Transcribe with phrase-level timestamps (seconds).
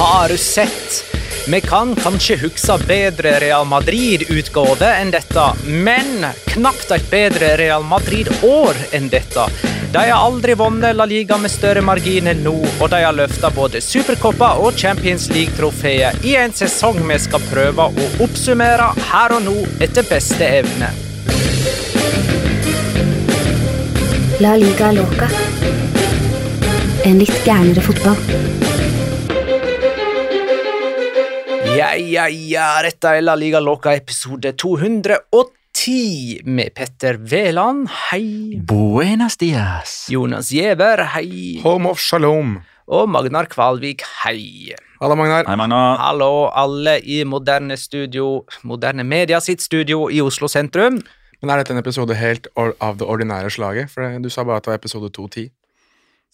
[0.00, 1.04] Har du sett?
[1.46, 6.24] Vi kan kanskje huske bedre Real Madrid-utgave enn dette, men
[6.54, 9.44] knapt et bedre Real Madrid-år enn dette.
[9.92, 13.50] De har aldri vunnet La Liga med større margin enn nå, og de har løfta
[13.52, 19.44] både Supercoppa og Champions League-trofeet i en sesong vi skal prøve å oppsummere her og
[19.50, 20.88] nå etter beste evne.
[24.40, 25.28] La liga loca.
[27.04, 28.49] En litt gærnere fotball.
[31.76, 38.58] Ja, ja, ja, dette er La Liga Loca episode 210 med Petter Veland, hei.
[38.66, 39.92] Buenas dias!
[40.10, 41.60] Jonas Giæver, hei.
[41.64, 42.58] Home of Shalom.
[42.90, 44.74] Og Magnar Kvalvik, hei.
[45.00, 45.46] Halla, Magnar.
[45.46, 45.96] Hei, Magnar.
[46.02, 50.98] Hallo, alle i Moderne Studio, Moderne Media sitt studio i Oslo sentrum.
[51.40, 53.92] Men er dette en episode helt av det ordinære slaget?
[53.94, 55.48] For du sa bare at det var episode 210.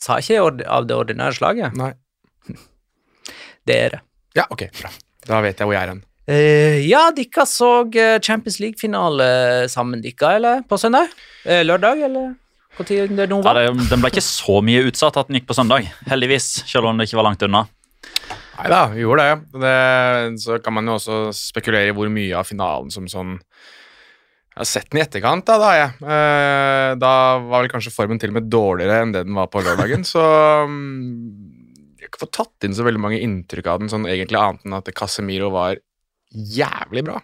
[0.00, 1.76] Sa ikke jeg av det ordinære slaget?
[1.78, 1.92] Nei.
[3.66, 3.98] Det er det.
[4.38, 4.90] Ja, ok, bra.
[5.26, 6.02] Da vet jeg hvor jeg er hen.
[6.26, 9.28] Uh, ja, dere så eh, Champions League-finale
[9.70, 10.66] sammen, dere, eller?
[10.66, 11.12] På søndag?
[11.46, 12.34] Uh, lørdag, eller?
[12.76, 15.48] Hvor tid det nå Ja, det, den ble ikke så mye utsatt at den gikk
[15.48, 16.50] på søndag, heldigvis.
[16.68, 17.64] Selv om det ikke var langt unna.
[18.56, 19.60] Nei da, vi gjorde det.
[19.62, 20.38] det.
[20.42, 24.68] Så kan man jo også spekulere i hvor mye av finalen som sånn Jeg har
[24.70, 25.58] sett den i etterkant, da.
[25.60, 25.90] Da, jeg.
[26.00, 27.12] Eh, da
[27.44, 30.24] var vel kanskje formen til og med dårligere enn det den var på lørdagen, så
[30.68, 31.45] mm,
[32.16, 34.88] ikke fått tatt inn så veldig mange inntrykk av den, sånn egentlig annet enn at
[34.96, 35.76] Casemiro var
[36.32, 37.20] jævlig bra.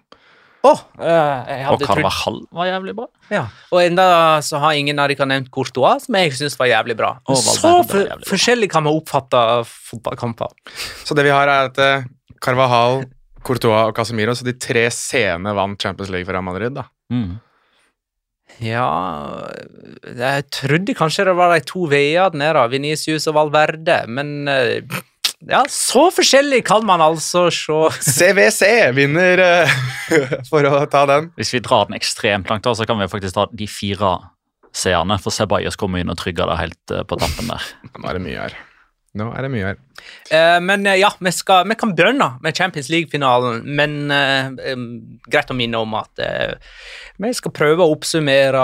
[0.62, 3.08] Oh, eh, jeg Og Carvajal var jævlig bra.
[3.32, 4.04] Ja, og enda
[4.46, 7.16] så har ingen av dere nevnt Courtois, som jeg syns var jævlig bra.
[7.26, 8.28] Og så for, jævlig bra.
[8.28, 10.54] forskjellig kan man oppfatte fotballkamper.
[11.02, 12.06] Så det vi har, er at eh,
[12.42, 13.02] Carvajal,
[13.42, 16.86] Courtois og Casemiro, så de tre sene vant Champions League for Real Madrid, da.
[17.10, 17.40] Mm.
[18.60, 18.86] Ja
[20.02, 25.00] Jeg trodde kanskje det var de to V-ene der, Venicius og Valverde, men eh,
[25.50, 27.78] ja, så forskjellig kan man altså se.
[28.18, 29.72] CWC vinner eh,
[30.50, 31.32] for å ta den.
[31.38, 34.14] Hvis vi drar den ekstremt langt, så kan vi faktisk ta de fire
[34.72, 35.18] seerne.
[35.22, 37.72] For Ceballos kommer inn og trygger det helt eh, på tampen der.
[37.96, 38.60] Nå er det mye her.
[39.12, 39.80] Nå er det mye her.
[40.32, 44.78] Eh, men eh, ja, vi, skal, vi kan begynne med Champions League-finalen, men eh,
[45.28, 46.54] greit å minne om at eh,
[47.20, 48.62] vi skal prøve å oppsummere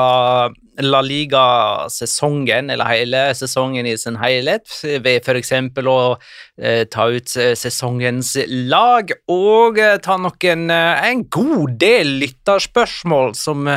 [0.88, 4.72] La Liga-sesongen, eller hele sesongen i sin helhet,
[5.04, 5.52] ved f.eks.
[5.84, 8.32] å eh, ta ut eh, sesongens
[8.72, 13.68] lag, og ta noen, en god del lytterspørsmål som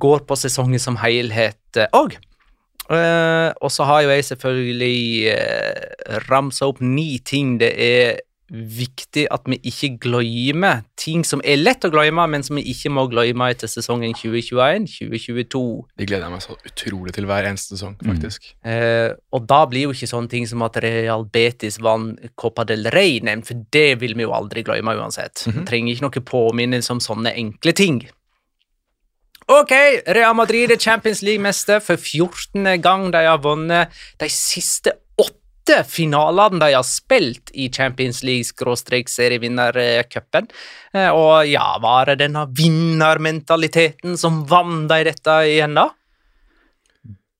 [0.00, 2.16] går på sesongen som helhet òg.
[2.90, 8.18] Eh, og så har jo jeg selvfølgelig uh, ramsa opp ni ting det er
[8.50, 12.90] viktig at vi ikke glemmer ting som er lett å glemme, men som vi ikke
[12.92, 15.62] må glemme etter sesongen 2021-2022.
[16.00, 18.50] De gleder jeg meg så utrolig til hver eneste sesong, faktisk.
[18.66, 22.90] Eh, og da blir jo ikke sånne ting som at Real Betis vant Copa del
[22.94, 25.46] Rey nevnt, for det vil vi jo aldri glemme uansett.
[25.46, 25.66] Mhm.
[25.70, 28.02] Trenger ikke noe påminnelse om sånne enkle ting.
[29.50, 29.72] Ok,
[30.06, 32.78] Real Madrid er Champions League-mester for 14.
[32.78, 33.90] gang de har vunnet
[34.22, 40.46] de siste åtte finalene de har spilt i Champions League-serievinnercupen.
[40.94, 45.90] Eh, Og ja, var det denne vinnermentaliteten som vant de dette igjen, da?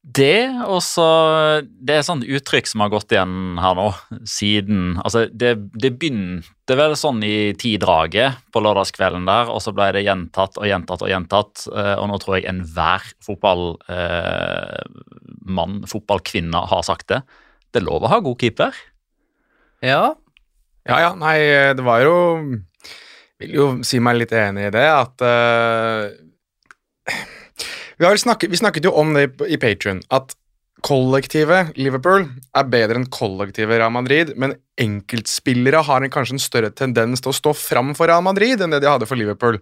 [0.00, 3.92] Det, og så Det er sånn uttrykk som har gått igjen her nå,
[4.24, 9.92] siden Altså, det, det begynte vel sånn i tidraget på lørdagskvelden der, og så ble
[9.92, 13.82] det gjentatt og gjentatt og gjentatt, eh, og nå tror jeg enhver fotballmann,
[15.90, 17.20] fotballkvinne, har sagt det.
[17.74, 18.72] Det er lov å ha god keeper.
[19.82, 20.14] Ja.
[20.86, 21.38] Ja, ja, nei,
[21.76, 22.14] det var jo
[23.40, 26.06] Vil jo si meg litt enig i det, at eh,
[28.00, 30.34] vi, snakket, vi snakket jo om det i- i Patrion, at
[30.82, 32.24] kollektivet Liverpool
[32.56, 37.32] er bedre enn kollektivet Real Madrid, men enkeltspillere har en, kanskje en større tendens til
[37.32, 39.60] å stå fram for Real Madrid enn det de hadde for Liverpool.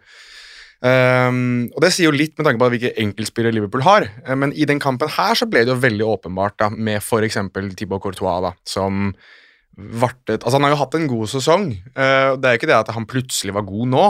[0.78, 4.52] Um, og Det sier jo litt med tanke på hvilke enkeltspillere Liverpool har, Eh, men
[4.54, 7.34] i den kampen her så ble det jo veldig åpenbart da, med f.eks.
[7.74, 9.12] Thibaut Courtois, da, som
[9.76, 11.66] vartet Altså, han har jo hatt en god sesong.
[11.96, 14.04] Uh, det er jo ikke det at han plutselig var god nå,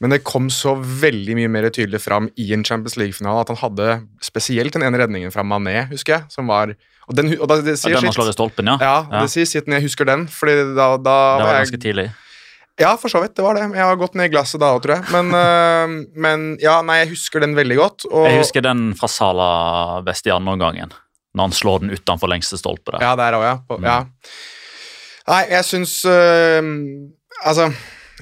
[0.00, 3.58] men det kom så veldig mye mer tydelig fram i en Champions League-finale at han
[3.58, 3.88] hadde
[4.22, 6.74] spesielt den ene redningen fra Mané, husker jeg, som var
[7.08, 8.76] Og, den, og da, det Ja, den han slår i stolpen, ja.
[8.80, 9.20] Ja, Ja.
[9.24, 11.84] det sier sitt når jeg husker den, Fordi da, da Det var var ganske jeg
[11.86, 12.08] tidlig.
[12.78, 13.64] Ja, for så vidt, det var det.
[13.74, 15.04] Jeg har gått ned i glasset da òg, tror jeg.
[15.10, 18.04] Men, øh, men ja, nei, jeg husker den veldig godt.
[18.12, 20.92] Og, Jeg husker den fra Sala best i andre omgangen,
[21.34, 23.02] når han slår den utenfor lengste stolpe der.
[23.02, 23.56] Ja, der òg, ja.
[23.66, 23.84] På, Mm.
[23.88, 24.04] ja.
[25.28, 26.62] Nei, jeg syns øh,
[27.44, 27.72] Altså,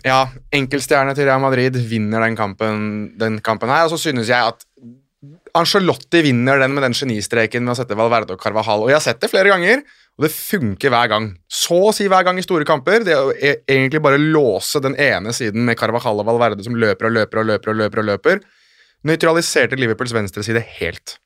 [0.05, 2.81] ja, enkeltstjerne til Real Madrid vinner den kampen,
[3.19, 4.67] den kampen her, og så synes jeg at
[5.57, 8.83] Angelotti vinner den med den genistreken med å sette Valverde og Carvajal.
[8.85, 9.81] Og jeg har sett det flere ganger,
[10.17, 11.31] og det funker hver gang.
[11.49, 13.05] Så å si hver gang i store kamper.
[13.07, 17.09] Det å e- egentlig bare låse den ene siden med Carvajal og Valverde som løper
[17.09, 18.03] og løper og løper og løper.
[18.05, 18.45] og løper.
[19.07, 21.17] Nøytraliserte Liverpools venstreside helt.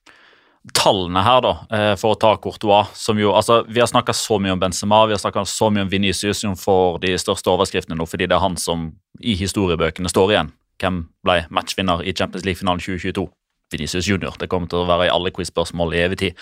[0.76, 4.36] Tallene her, da, eh, for å ta Courtois som jo, altså, Vi har snakka så
[4.38, 7.96] mye om Benzema, vi har snakka så mye om Vinicius som får de største overskriftene
[7.96, 8.92] nå, fordi det er han som
[9.22, 10.52] i historiebøkene står igjen.
[10.80, 13.28] Hvem ble matchvinner i Champions League-finalen 2022?
[13.72, 14.36] Vinicius Junior.
[14.36, 16.34] Det kommer til å være i alle quiz-spørsmål i evig tid.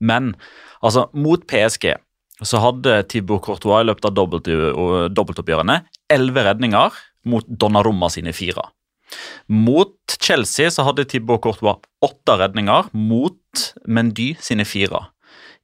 [0.00, 0.34] Men
[0.82, 1.94] altså, mot PSG
[2.42, 8.64] så hadde Thibaut Courtois i løpet av dobbelt- dobbeltoppgjørene elleve redninger mot Donnarumma sine fire.
[9.50, 13.36] Mot Chelsea så hadde Thibaut Courtois åtte redninger mot
[13.86, 15.08] Mendy sine fire.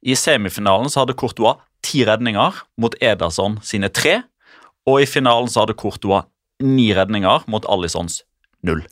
[0.01, 4.21] I semifinalen så hadde Courtois ti redninger mot Ederson sine tre.
[4.87, 6.27] Og i finalen så hadde Courtois
[6.63, 8.21] ni redninger mot Allisons
[8.65, 8.83] null.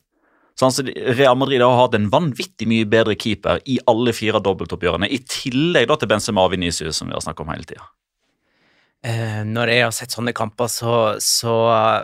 [0.55, 0.69] Så
[1.17, 5.89] Real Madrid har hatt en vanvittig mye bedre keeper i alle fire dobbeltoppgjørene, i tillegg
[5.89, 7.87] da til Benzema og Venezia, som vi har snakket om hele tida.
[9.05, 11.53] Eh, når jeg har sett sånne kamper, så, så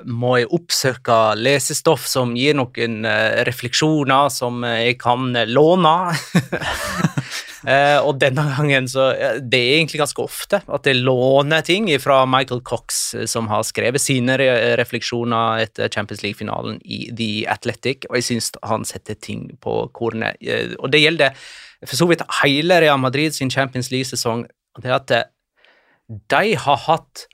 [0.05, 5.95] må jeg oppsøke lesestoff som gir noen eh, refleksjoner som jeg kan låne.
[7.61, 12.23] Eh, og denne gangen så Det er egentlig ganske ofte at jeg låner ting fra
[12.25, 14.47] Michael Cox, som har skrevet sine re
[14.79, 20.41] refleksjoner etter Champions League-finalen i The Athletic, og jeg syns han setter ting på kornet.
[20.81, 21.37] Og det gjelder
[21.85, 24.47] for så vidt hele Real Madrid sin Champions League-sesong.
[24.81, 25.13] Det at
[26.31, 27.25] de har hatt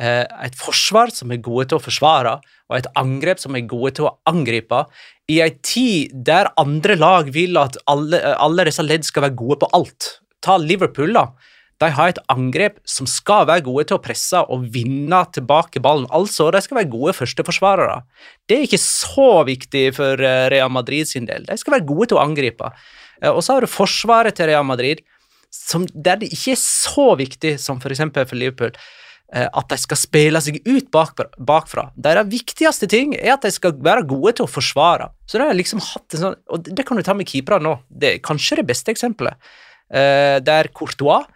[0.00, 2.38] eh, et forsvar som er gode til å forsvare,
[2.70, 4.84] og et angrep som er gode til å angripe,
[5.30, 9.60] i ei tid der andre lag vil at alle, alle disse ledd skal være gode
[9.62, 10.14] på alt.
[10.44, 11.28] Ta Liverpool, da.
[11.82, 16.06] De har et angrep som skal være gode til å presse og vinne tilbake ballen.
[16.14, 17.96] Altså, de skal være gode førsteforsvarere.
[18.48, 21.44] Det er ikke så viktig for eh, Real Madrid sin del.
[21.48, 22.70] De skal være gode til å angripe.
[23.20, 25.02] Eh, Og så har du forsvaret til Real Madrid,
[25.54, 28.02] som, der det ikke er så viktig som f.eks.
[28.04, 31.88] for, for Liverpool eh, at de skal spille seg ut bak, bakfra.
[31.94, 35.10] Deres viktigste ting er at de skal være gode til å forsvare.
[35.28, 37.78] Så det har liksom hatt en sånn, og det kan du ta med keepere nå.
[37.88, 39.38] Det er kanskje det beste eksempelet.
[39.94, 41.28] Eh, der Courtois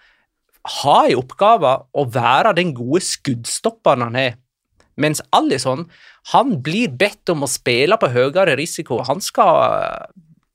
[0.82, 4.38] har i oppgave å være den gode skuddstopperen han er.
[4.98, 5.86] Mens Alison
[6.34, 8.98] han blir bedt om å spille på høyere risiko.
[9.06, 10.10] Han skal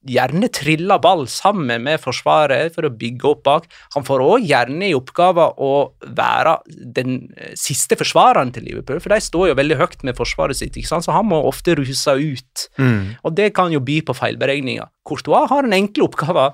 [0.09, 3.67] gjerne triller ball sammen med forsvaret for å bygge opp bak.
[3.95, 5.71] Han får òg gjerne i oppgave å
[6.17, 6.57] være
[6.97, 10.77] den eh, siste forsvareren til Liverpool, for de står jo veldig høyt med forsvaret sitt,
[10.79, 11.07] ikke sant?
[11.07, 12.67] så han må ofte ruse ut.
[13.23, 14.91] Og det kan jo by på feilberegninger.
[15.07, 16.51] Courtois har en enkel oppgave,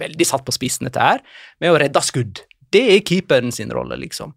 [0.00, 1.24] veldig satt på spissen dette her,
[1.62, 2.44] med å redde skudd.
[2.72, 4.34] Det er keeperen sin rolle, liksom.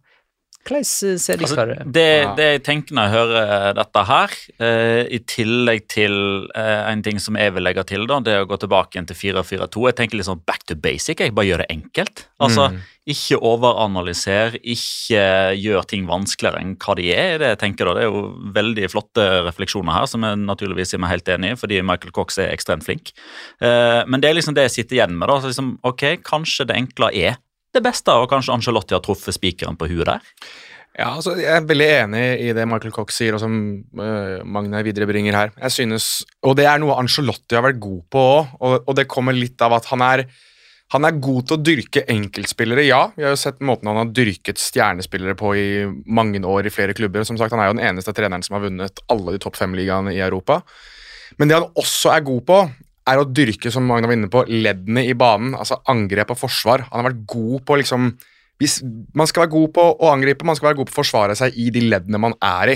[0.68, 1.86] Hvordan ser de Altså, for det?
[1.96, 6.16] det, det jeg tenker når jeg hører dette her, eh, i tillegg til
[6.56, 9.10] eh, en ting som jeg vil legge til, da, det er å gå tilbake igjen
[9.10, 9.88] til 4-4-2.
[9.90, 11.24] Jeg tenker litt sånn back to basic.
[11.24, 12.26] Jeg bare gjør det enkelt.
[12.42, 12.70] Altså,
[13.10, 15.24] Ikke overanalyser, ikke
[15.58, 17.40] gjør ting vanskeligere enn hva de er.
[17.42, 21.02] Det jeg tenker da, det er jo veldig flotte refleksjoner her, som jeg naturligvis er
[21.02, 23.10] meg helt enig i, fordi Michael Cox er ekstremt flink.
[23.66, 25.26] Eh, men det er liksom det jeg sitter igjen med.
[25.32, 27.42] da, så liksom, ok, Kanskje det enkle er
[27.76, 30.22] det beste, og kanskje Angelotti har truffet spikeren på huet der.
[30.92, 33.54] Ja, altså, Jeg er veldig enig i det Michael Cox sier, og som
[33.96, 35.54] uh, Magne viderebringer her.
[35.56, 39.08] Jeg synes, Og det er noe Angelotti har vært god på òg, og, og det
[39.08, 40.26] kommer litt av at han er
[40.92, 43.06] han er god til å dyrke enkeltspillere, ja.
[43.16, 45.68] Vi har jo sett måten han har dyrket stjernespillere på i
[46.04, 47.24] mange år i flere klubber.
[47.24, 50.12] Som sagt, Han er jo den eneste treneren som har vunnet alle de topp fem-ligaene
[50.12, 50.60] i Europa.
[51.40, 52.58] Men det han også er god på,
[53.10, 55.56] er å dyrke som Magna var inne på, leddene i banen.
[55.58, 56.86] Altså angrep og forsvar.
[56.92, 58.14] Han har vært god på liksom
[59.18, 61.56] Man skal være god på å angripe, man skal være god på å forsvare seg
[61.58, 62.76] i de leddene man er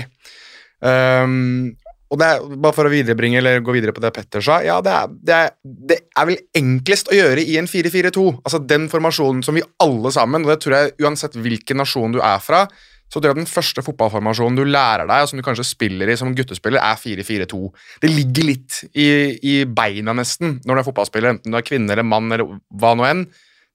[0.82, 1.76] Um,
[2.10, 4.80] og det er, bare for å viderebringe, eller gå videre på det Petter sa ja,
[4.82, 8.26] det er, det, er, det er vel enklest å gjøre i en 4-4-2.
[8.42, 12.20] Altså Den formasjonen som vi alle sammen, og det tror jeg uansett hvilken nasjon du
[12.22, 12.64] er fra,
[13.06, 16.16] så tror jeg den første fotballformasjonen du lærer deg, og som du kanskje spiller i
[16.18, 17.60] som guttespiller, er 4-4-2.
[18.02, 19.08] Det ligger litt i,
[19.38, 22.94] i beina nesten når du er fotballspiller, enten du er kvinne eller mann eller hva
[22.98, 23.26] nå enn.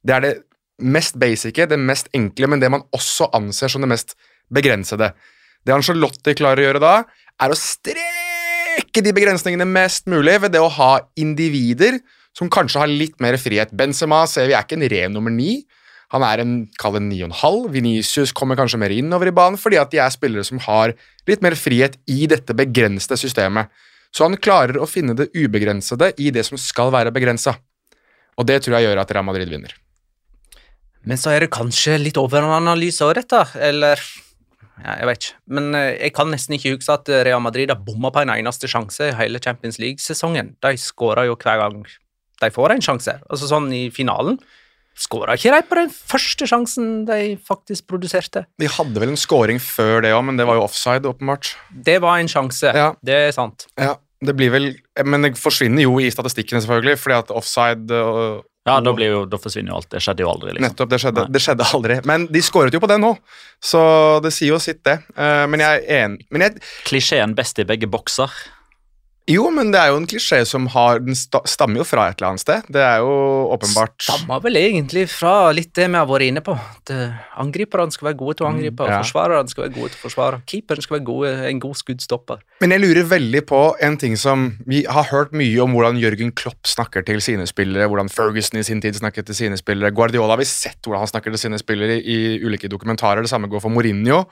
[0.03, 0.33] Det er det
[0.81, 4.17] mest basice, det mest enkle, men det man også anser som det mest
[4.51, 5.13] begrensede.
[5.63, 6.95] Det Angelotti klarer å gjøre da,
[7.41, 12.01] er å strekke de begrensningene mest mulig ved det å ha individer
[12.37, 13.71] som kanskje har litt mer frihet.
[13.75, 15.61] Benzema ser vi er ikke en ren nummer ni.
[16.11, 17.69] Han er en kall en ni og en halv.
[17.71, 20.95] Venicius kommer kanskje mer innover i banen fordi at de er spillere som har
[21.29, 23.71] litt mer frihet i dette begrensede systemet.
[24.11, 27.55] Så han klarer å finne det ubegrensede i det som skal være begrensa.
[28.35, 29.71] Og det tror jeg gjør at Real Madrid vinner.
[31.07, 34.01] Men så er det kanskje litt overanalyse av dette, eller
[34.81, 35.39] ja, Jeg vet ikke.
[35.55, 38.69] Men eh, jeg kan nesten ikke huske at Real Madrid har bomma på en eneste
[38.69, 40.55] sjanse i hele Champions League-sesongen.
[40.57, 41.83] De skårer jo hver gang
[42.41, 43.13] de får en sjanse.
[43.29, 44.39] Altså sånn i finalen.
[44.97, 48.43] Skåra ikke de på den første sjansen de faktisk produserte?
[48.59, 51.53] De hadde vel en scoring før det òg, men det var jo offside, åpenbart.
[51.71, 52.93] Det var en sjanse, Ja.
[53.03, 53.67] det er sant.
[53.79, 58.43] Ja, det blir vel Men det forsvinner jo i statistikkene, selvfølgelig, fordi at offside og
[58.67, 59.89] Ja, da, blir jo, da forsvinner jo alt.
[59.89, 60.51] Det skjedde jo aldri.
[60.53, 60.67] liksom.
[60.67, 61.95] Nettopp, det skjedde, det skjedde aldri.
[62.05, 63.15] Men de skåret jo på den nå,
[63.59, 64.99] så det sier jo sitt, det.
[65.17, 68.29] Eh, men jeg er enig Klisjeen best i begge bokser.
[69.29, 72.31] Jo, men det er jo en klisjé som har Den stammer jo fra et eller
[72.31, 72.65] annet sted.
[72.73, 73.11] Det er jo
[73.53, 76.55] åpenbart Stammer vel egentlig fra litt det vi har vært inne på.
[76.57, 79.01] At eh, angriperne skal være gode til å angripe, og ja.
[79.03, 80.39] forsvarerne skal være gode til å forsvare.
[80.49, 82.41] Keeperen skal være gode, en god skuddstopper.
[82.63, 86.33] Men jeg lurer veldig på en ting som Vi har hørt mye om hvordan Jørgen
[86.37, 89.93] Klopp snakker til sine spillere, hvordan Ferguson i sin tid snakket til sine spillere.
[89.93, 93.21] Guardiola har vi sett hvordan han snakker til sine spillere i ulike dokumentarer.
[93.21, 94.23] Det samme går for Mourinho.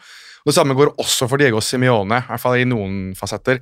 [0.46, 3.60] Det samme går også for Diego Simione, i hvert fall i noen fasetter.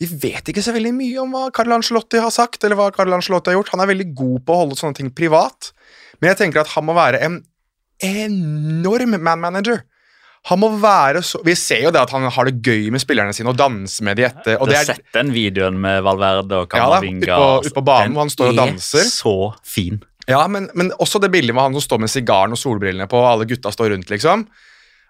[0.00, 3.12] Vi vet ikke så veldig mye om hva Carl Ancelotti har sagt, eller hva Carl
[3.14, 3.68] Ancelotti har gjort.
[3.76, 5.72] Han er veldig god på å holde sånne ting privat,
[6.20, 7.40] men jeg tenker at han må være en
[8.02, 9.82] enorm man-manager.
[10.50, 13.30] Han må være så Vi ser jo det at han har det gøy med spillerne
[13.36, 14.56] sine og danser med de etter.
[14.58, 17.22] Og du har sett den videoen med Valverde og Ja Camavinga?
[17.22, 17.28] ut
[17.62, 19.04] på- ut på banen Den hvor han står og danser.
[19.04, 20.02] er så fin.
[20.26, 23.14] ja, men, men også det bildet med han som står med sigaren og solbrillene på,
[23.22, 24.46] og alle gutta står rundt, liksom.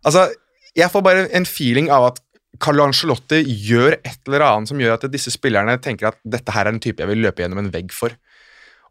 [0.04, 0.28] Altså,
[0.76, 2.20] Jeg får bare en feeling av at
[2.60, 6.68] Carlo Ancelotti gjør et eller annet som gjør at disse spillerne tenker at dette her
[6.68, 8.12] er en type jeg vil løpe gjennom en vegg for.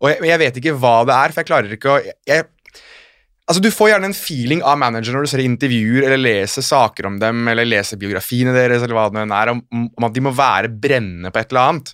[0.02, 2.48] Og jeg, jeg vet ikke hva det er, for jeg klarer ikke å jeg,
[3.50, 7.10] Altså, Du får gjerne en feeling av manager når du ser intervjuer eller leser saker
[7.10, 10.24] om dem, eller leser biografiene deres, eller hva det nå er, om, om at de
[10.24, 11.92] må være brennende på et eller annet.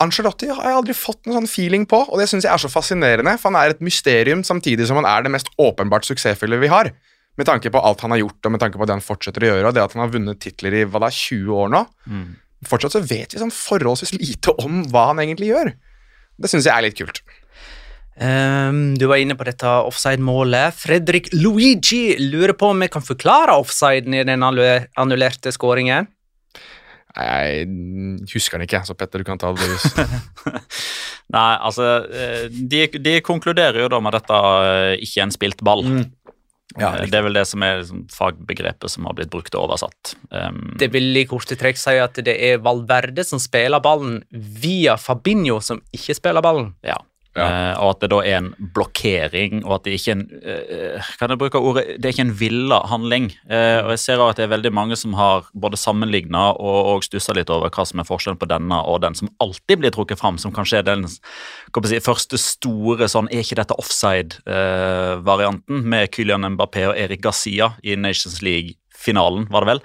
[0.00, 2.70] Ancelotti har jeg aldri fått noen sånn feeling på, og det syns jeg er så
[2.72, 6.72] fascinerende, for han er et mysterium samtidig som han er det mest åpenbart suksessfulle vi
[6.72, 6.90] har.
[7.34, 9.48] Med tanke på alt han har gjort, og med tanke på det han fortsetter å
[9.52, 11.84] gjøre, og det at han har vunnet titler i hva det er, 20 år nå.
[12.68, 15.72] Fortsatt så vet vi sånn forholdsvis lite om hva han egentlig gjør.
[16.38, 17.20] Det syns jeg er litt kult.
[18.14, 20.76] Um, du var inne på dette offside-målet.
[20.78, 26.06] Fredrik Luigi lurer på om vi kan forklare offsiden i den annullerte skåringen.
[27.14, 27.66] Nei, Jeg
[28.32, 29.66] husker den ikke, så Petter, du kan ta det.
[31.34, 35.34] Nei, altså eh, de, de konkluderer jo da med at dette eh, ikke er en
[35.34, 35.84] spilt ball.
[35.86, 36.02] Mm.
[36.80, 39.68] Ja, Eh, det er vel det som er liksom, fagbegrepet som har blitt brukt og
[39.68, 40.14] oversatt.
[40.30, 44.96] Um, Det vil i korte trekk si at det er Valverde som spiller ballen, via
[44.96, 46.74] Fabinho som ikke spiller ballen.
[46.82, 46.96] ja.
[47.34, 47.48] Ja.
[47.50, 51.08] Eh, og at det da er en blokkering, og at det ikke er en eh,
[51.18, 53.26] Kan jeg bruke ordet Det er ikke en villa handling.
[53.50, 57.04] Eh, og jeg ser at det er veldig mange som har både sammenligna og, og
[57.06, 60.20] stussa litt over hva som er forskjellen på denne og den som alltid blir trukket
[60.20, 66.46] fram, som kanskje er den si, første store sånn Er ikke dette offside-varianten med Kylian
[66.54, 69.80] Mbappé og Erik Gazia i Nations League-finalen, var det vel?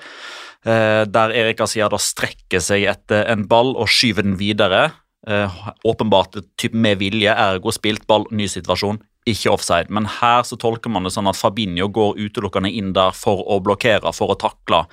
[1.09, 4.81] Der Erik Gazia da strekker seg etter en ball og skyver den videre.
[5.27, 5.51] Eh,
[5.83, 9.91] åpenbart typ med vilje, ergo spilt ball, ny situasjon, ikke offside.
[9.91, 13.59] Men her så tolker man det sånn at Fabinho går utelukkende inn der for å
[13.63, 14.85] blokkere, for å takle,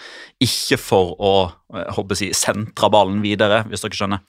[0.43, 4.21] ikke for å eh, håper jeg, sentre ballen videre, hvis dere skjønner.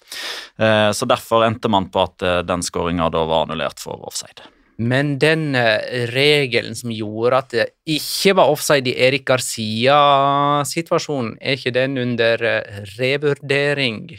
[0.62, 4.42] Eh, så derfor endte man på at eh, den skåringa da var annullert for offside.
[4.78, 11.58] Men den eh, regelen som gjorde at det ikke var offside i Erik Garcia-situasjonen, er
[11.58, 14.14] ikke den under eh, revurdering?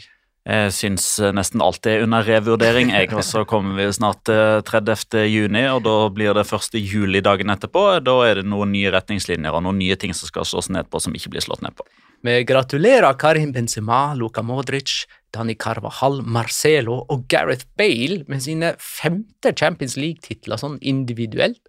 [0.47, 2.93] Jeg syns eh, nesten alt er under revurdering.
[2.95, 5.25] Jeg, og så kommer vi snart til 30.
[5.27, 6.79] juni, og da blir det 1.
[6.79, 7.85] juli dagen etterpå.
[8.05, 11.01] Da er det noen nye retningslinjer og noen nye ting som skal slås ned på,
[11.03, 11.85] som ikke blir slått ned på.
[12.25, 19.53] Vi gratulerer Karim Benzema, Luka Modric, Dani Carvajal, Marcelo og Gareth Bale med sine femte
[19.55, 21.61] Champions League-titler sånn individuelt.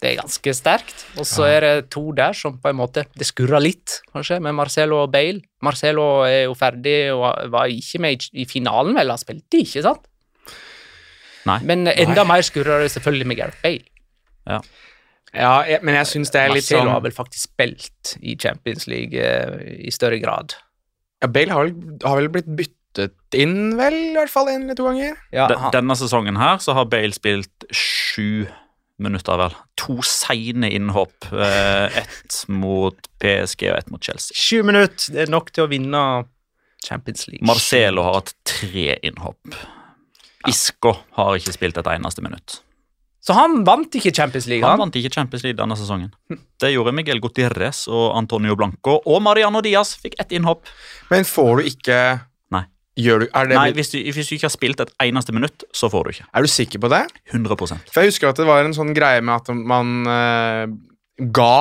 [0.00, 1.04] Det er ganske sterkt.
[1.18, 4.54] Og så er det to der som på en måte Det skurrer litt, kanskje, med
[4.54, 5.40] Marcelo og Bale.
[5.62, 9.08] Marcelo er jo ferdig og var ikke med i- finalen, vel?
[9.14, 10.06] Han spilte ikke, sant?
[11.46, 11.58] Nei.
[11.66, 13.84] Men enda mer skurrer det selvfølgelig med Gareth Bale.
[15.32, 18.34] Ja, jeg, men jeg syns det er litt Marcelo sånn har vel faktisk spilt i
[18.36, 20.54] Champions League eh, i større grad.
[21.22, 24.76] ja, Bale har vel, har vel blitt byttet inn, vel, i hvert fall en eller
[24.76, 25.16] to ganger.
[25.32, 28.46] Ja, han- Denne sesongen her så har Bale spilt sju
[29.02, 29.54] minutter, vel.
[29.82, 31.28] To seine innhopp.
[31.32, 34.36] Eh, ett mot PSG og ett mot Chelsea.
[34.38, 36.02] Sju minutter, det er nok til å vinne
[36.82, 37.46] Champions League.
[37.46, 39.54] Marcelo har hatt tre innhopp.
[40.50, 42.60] Isco har ikke spilt et eneste minutt.
[43.22, 44.80] Så han vant ikke Champions League, Han han?
[44.88, 46.08] vant ikke Champions League denne sesongen.
[46.58, 48.96] Det gjorde Miguel Gutierrez og Antonio Blanco.
[49.06, 50.66] Og Mariano Diaz fikk ett innhopp.
[51.12, 51.98] Men får du ikke.
[53.00, 55.88] Gjør du, det, Nei, hvis du, hvis du ikke har spilt et eneste minutt, så
[55.88, 56.26] får du ikke.
[56.36, 57.04] er du sikker på det?
[57.32, 60.74] 100% For jeg husker at det var en sånn greie med at man eh,
[61.32, 61.54] ga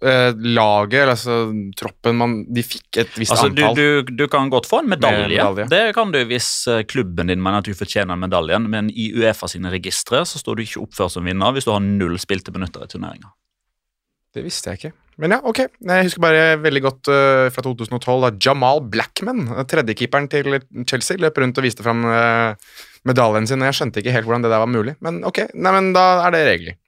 [0.00, 1.36] eh, laget, eller altså
[1.76, 3.76] troppen man, De fikk et visst Altså, antall.
[3.76, 5.26] du, du kan godt få en medalje.
[5.28, 5.66] Medalje.
[5.74, 9.50] Det kan du hvis eh, klubben din mener at du fortjener medaljen, men i Uefa
[9.52, 12.88] sine registre så står du ikke oppført som vinner hvis du har null spilte minutter
[12.88, 13.34] i turneringa.
[14.32, 14.94] Det visste jeg ikke.
[15.18, 15.64] Men ja, ok.
[15.66, 21.40] Jeg husker bare veldig godt uh, fra 2012 da Jamal Blackman, tredjekeeperen til Chelsea, løp
[21.42, 22.54] rundt og viste fram uh,
[23.08, 23.62] medaljen sin.
[23.62, 25.48] og Jeg skjønte ikke helt hvordan det der var mulig, men ok.
[25.58, 26.78] Nei, men da er det regler.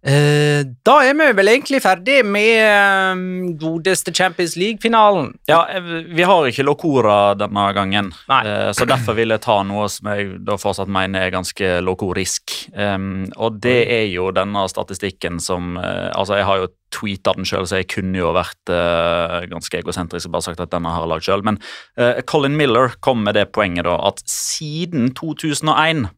[0.00, 3.24] Eh, da er vi vel egentlig ferdig med eh,
[3.60, 5.34] godeste Champions League-finalen.
[5.50, 8.40] Ja, eh, vi har ikke Locora denne gangen, Nei.
[8.48, 12.54] eh, så derfor vil jeg ta noe som jeg da fortsatt mener er ganske lokorisk.
[12.72, 17.66] Um, og det er jo denne statistikken som Altså, jeg har jo tweeta den sjøl,
[17.68, 21.10] så jeg kunne jo vært uh, ganske egosentrisk og bare sagt at denne har jeg
[21.12, 21.44] lagd sjøl.
[21.46, 21.60] Men
[22.00, 26.08] uh, Colin Miller kom med det poenget da at siden 2001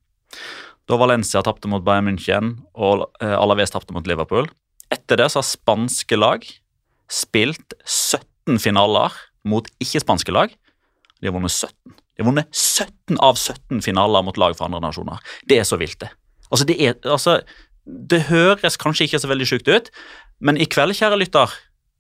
[0.90, 4.49] da Valencia tapte mot Bayern München og eh, Alaves tapte mot Liverpool.
[4.92, 6.45] Etter det så har spanske lag
[7.12, 9.14] spilt 17 finaler
[9.49, 10.53] mot ikke-spanske lag.
[11.21, 11.95] De har vunnet 17.
[11.95, 15.23] De har vunnet 17 av 17 finaler mot lag fra andre nasjoner.
[15.49, 16.11] Det er så vilt, det.
[16.53, 17.38] Altså, det, er, altså,
[17.87, 19.92] det høres kanskje ikke så veldig sjukt ut,
[20.42, 21.55] men i kveld, kjære lytter,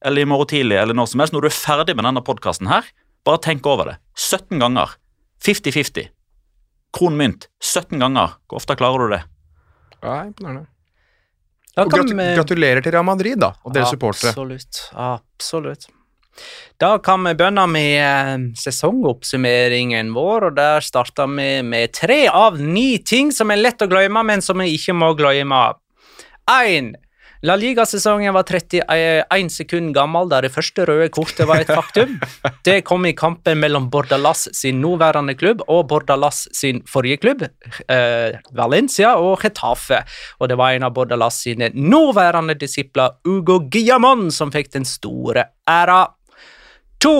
[0.04, 2.68] eller i morgen tidlig, eller når som helst, når du er ferdig med denne podkasten
[2.68, 2.88] her,
[3.24, 3.96] bare tenk over det.
[4.18, 4.96] 17 ganger.
[5.46, 6.10] 50-50.
[6.92, 7.48] Kron mynt.
[7.62, 8.34] 17 ganger.
[8.48, 9.22] Hvor ofte klarer du det?
[10.02, 10.66] Ja, imponerende.
[11.78, 14.28] Og kan vi- gratulerer til Real Madrid da, og deres supportere.
[14.34, 14.80] Absolutt.
[14.92, 15.86] Absolutt.
[16.80, 22.58] Da kan vi begynne med eh, sesongoppsummeringen vår, og der starter vi med tre av
[22.60, 25.74] ni ting som er lett å glemme, men som vi ikke må glemme.
[26.48, 26.94] 1.
[27.42, 32.14] La Liga-sesongen var 31 sekunder gammel da det første røde kortet var et faktum.
[32.66, 37.42] Det kom i kampen mellom Bordalas sin nåværende klubb og Bordalas sin forrige klubb,
[37.90, 40.04] eh, Valencia og Getafe.
[40.38, 45.48] Og det var en av Bordalas sine nåværende disipler, Ugo Guillamon, som fikk den store
[45.66, 46.04] æra.
[47.02, 47.16] 2.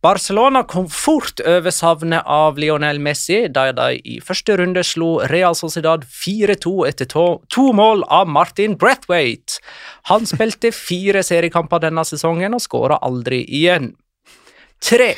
[0.00, 5.56] Barcelona kom fort over savnet av Lionel Messi da de i første runde slo Real
[5.58, 9.58] Sociedad 4-2 etter to, to mål av Martin Brathwaite.
[10.06, 13.96] Han spilte fire seriekamper denne sesongen og skåra aldri igjen.
[14.86, 15.10] 3.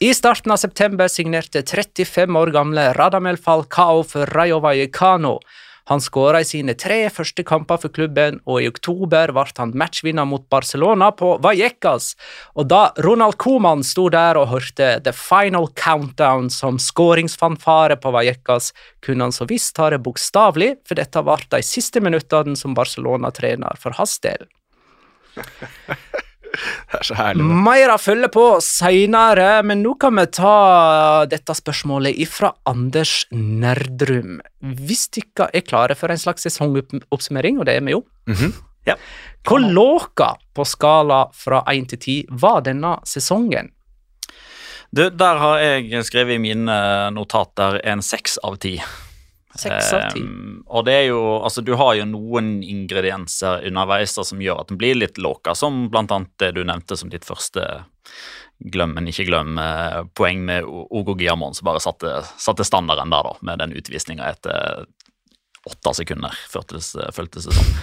[0.00, 5.36] I starten av september signerte 35 år gamle Radamel Falcao for Rayo Vallecano.
[5.86, 10.26] Han skåra i sine tre første kamper for klubben, og i oktober ble han matchvinner
[10.26, 12.14] mot Barcelona på Vallecas.
[12.58, 18.72] Og da Ronald Coman sto der og hørte The Final Countdown som skåringsfanfare på Vallecas,
[19.04, 23.78] kunne han så visst ta det bokstavelig, for dette ble de siste minuttene som Barcelona-trener
[23.78, 24.48] for hans del.
[26.92, 27.42] Det er så herlig.
[27.44, 27.58] det.
[27.66, 34.40] Meira følger på seinere, men nå kan vi ta dette spørsmålet ifra Anders Nerdrum.
[34.62, 38.52] Hvis dere er klare for en slags sesongoppsummering, og det er vi jo Mhm.
[38.86, 38.94] ja.
[39.46, 43.70] Hvor låga på skala fra 1 til 10 var denne sesongen?
[44.94, 48.80] Du, der har jeg skrevet i mine notater en seks av ti.
[49.64, 54.62] Um, og det er jo, altså Du har jo noen ingredienser underveis da, som gjør
[54.62, 57.64] at den blir litt låka, som blant annet det du nevnte som ditt første
[58.72, 63.28] glem, men ikke glem eh, poeng med Ogo Giamon, som bare satte, satte standarden der,
[63.28, 64.86] da, med den utvisninga etter
[65.66, 67.74] åtte sekunder, føltes, føltes det som.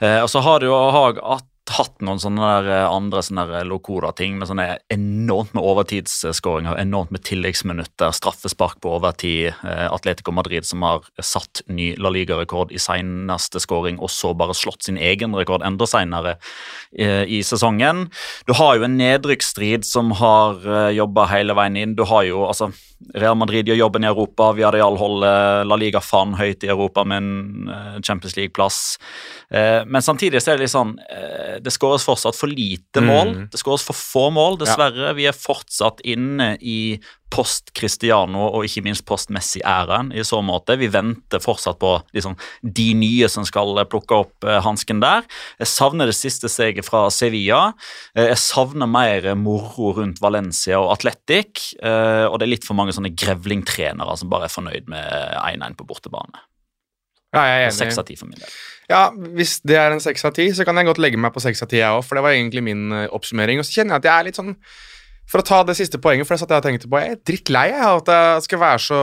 [0.00, 1.46] Eh, og så har du jo Haag at
[1.78, 7.12] hatt noen sånne der eh, andre sånne der Locora-ting med sånne enormt med overtidsskåringer, enormt
[7.14, 9.52] med tilleggsminutter, straffespark på overtid.
[9.66, 14.56] Eh, Atletico Madrid som har satt ny La Liga-rekord i seneste skåring, og så bare
[14.56, 16.36] slått sin egen rekord enda senere
[16.92, 18.08] eh, i sesongen.
[18.48, 21.96] Du har jo en nedrykksstrid som har eh, jobba hele veien inn.
[21.98, 22.72] Du har jo altså
[23.14, 24.50] Real Madrid gjør jobben i Europa.
[24.56, 28.80] Villarreal holder La Liga faen høyt i Europa med en eh, Champions League-plass.
[29.54, 33.34] Eh, men samtidig så er det litt sånn eh, Det skåres fortsatt for lite mål.
[33.34, 33.46] Mm.
[33.52, 35.12] Det skåres for få mål, dessverre.
[35.18, 36.96] Vi er fortsatt inne i
[37.28, 40.78] post-Cristiano og ikke minst post-Messi-æraen i så måte.
[40.80, 45.26] Vi venter fortsatt på liksom, de nye som skal plukke opp eh, hansken der.
[45.60, 47.74] Jeg savner det siste steget fra Sevilla.
[48.14, 51.74] Eh, jeg savner mer moro rundt Valencia og Atletic.
[51.82, 55.76] Eh, og det er litt for mange sånne grevlingtrenere som bare er fornøyd med 1-1
[55.76, 56.47] på bortebane.
[57.36, 58.52] Ja, jeg er Seks av ti for min del.
[58.88, 61.42] Ja, Hvis det er en seks av ti, så kan jeg godt legge meg på
[61.44, 62.04] seks av ti, jeg òg.
[62.06, 63.60] For det var egentlig min eh, oppsummering.
[63.60, 64.54] Og så kjenner jeg at jeg er litt sånn
[65.28, 67.24] For å ta det siste poenget, for det satt jeg og tenkte på, jeg er
[67.28, 69.00] drittlei av at det skal være så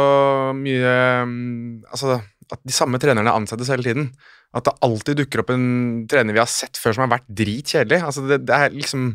[0.57, 0.95] mye
[1.29, 2.17] mm, Altså,
[2.49, 4.09] at de samme trenerne ansettes hele tiden.
[4.55, 5.65] At det alltid dukker opp en
[6.09, 7.99] trener vi har sett før som har vært dritkjedelig.
[8.07, 9.11] Altså, det, det er liksom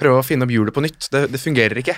[0.00, 1.10] Prøve å finne opp hjulet på nytt.
[1.12, 1.92] Det, det fungerer ikke.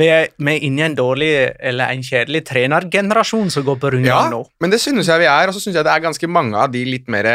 [0.00, 3.90] Vi er, vi er inne i en dårlig eller en kjedelig trenergenerasjon som går på
[3.92, 4.38] rundgang Ja, nå.
[4.64, 6.72] men det synes jeg vi er, og så synes jeg det er ganske mange av
[6.72, 7.28] de litt mer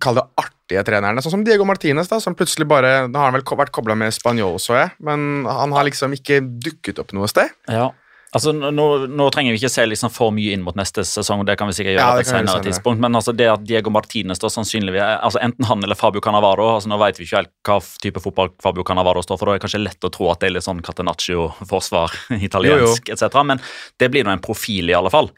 [0.00, 3.36] Kall det artige trenerne, sånn som Diego Martinez, da, som plutselig bare Nå har han
[3.36, 7.28] vel vært kobla med spanjol, så jeg, men han har liksom ikke dukket opp noe
[7.28, 7.52] sted.
[7.68, 7.90] Ja.
[8.32, 11.58] Altså, nå, nå trenger vi ikke se liksom for mye inn mot neste sesong, det
[11.60, 14.40] kan vi sikkert gjøre Ja, på et senere tidspunkt, men altså det at Diego Martinez
[14.40, 17.52] da sannsynligvis er- altså Enten han eller Fabio Cannavaro altså Nå vet vi ikke helt
[17.68, 20.40] hva type fotball Fabio Cannavaro står for, da er det kanskje lett å tro at
[20.40, 22.16] det er litt sånn Catenaccio-forsvar,
[22.48, 23.60] italiensk etc., men
[24.00, 25.28] det blir nå en profil, i alle fall.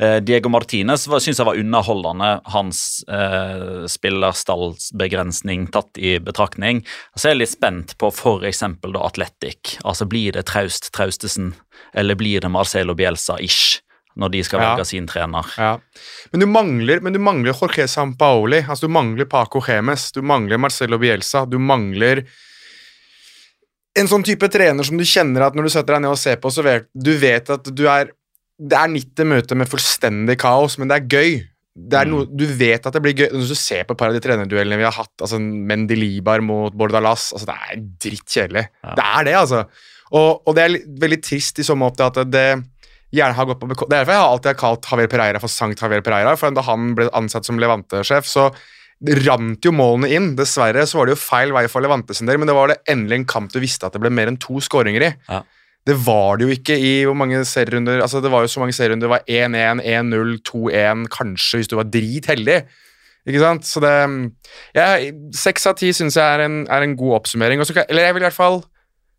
[0.00, 6.80] Eh, Diego Martinez syns jeg var underholdende, hans eh, spillerstallsbegrensning tatt i betraktning.
[7.14, 8.62] Så jeg er litt spent på f.eks.
[8.64, 9.76] Atletic.
[9.84, 11.52] Altså, blir det Traust Traustesen,
[11.92, 13.80] eller blir det Marcelo Bielsa-ish?
[14.20, 14.70] Når de skal Ja.
[14.74, 15.46] velge sin trener.
[15.56, 15.78] Ja.
[16.32, 20.58] Men, du mangler, men du mangler Jorge Sampaoli, altså du mangler Paco Gemes, du mangler
[20.58, 22.24] Marcelo Bielsa, du mangler
[23.96, 26.36] en sånn type trener som du kjenner at når du setter deg ned og ser
[26.42, 28.10] på, så vet du vet at du er
[28.60, 31.38] Det er 90 møter med fullstendig kaos, men det er gøy.
[31.70, 33.28] Det er noe, du vet at det blir gøy.
[33.32, 36.42] Når du ser på et par av de trenerduellene vi har hatt, altså Mendy Libar
[36.44, 38.66] mot Bordalas altså Det er drittkjedelig.
[38.84, 38.96] Ja.
[38.98, 39.62] Det er det, altså.
[40.10, 42.48] Og, og det er veldig trist i så måte at det
[43.14, 45.42] gjerne har gått på bekostning Det er derfor jeg har alltid har kalt Javier Pereira
[45.42, 46.34] for Sankt Javier Pereira.
[46.38, 48.50] For da han ble ansatt som Levante-sjef, så
[49.24, 50.34] rant jo målene inn.
[50.38, 52.80] Dessverre så var det jo feil vei for Levante sin del, men det var det
[52.90, 55.14] endelig en kamp du visste at det ble mer enn to skåringer i.
[55.30, 55.40] Ja.
[55.90, 58.76] Det var det jo ikke i hvor mange serierunder altså Det var jo så mange
[58.76, 59.08] serierunder.
[59.08, 62.60] Det var 1-1, 1-0, 2-1, kanskje hvis du var dritheldig.
[63.28, 63.66] Ikke sant?
[63.68, 63.92] Så det
[64.76, 64.86] ja,
[65.36, 67.60] Seks av ti syns jeg er en, er en god oppsummering.
[67.68, 68.62] Kan, eller jeg vil i hvert fall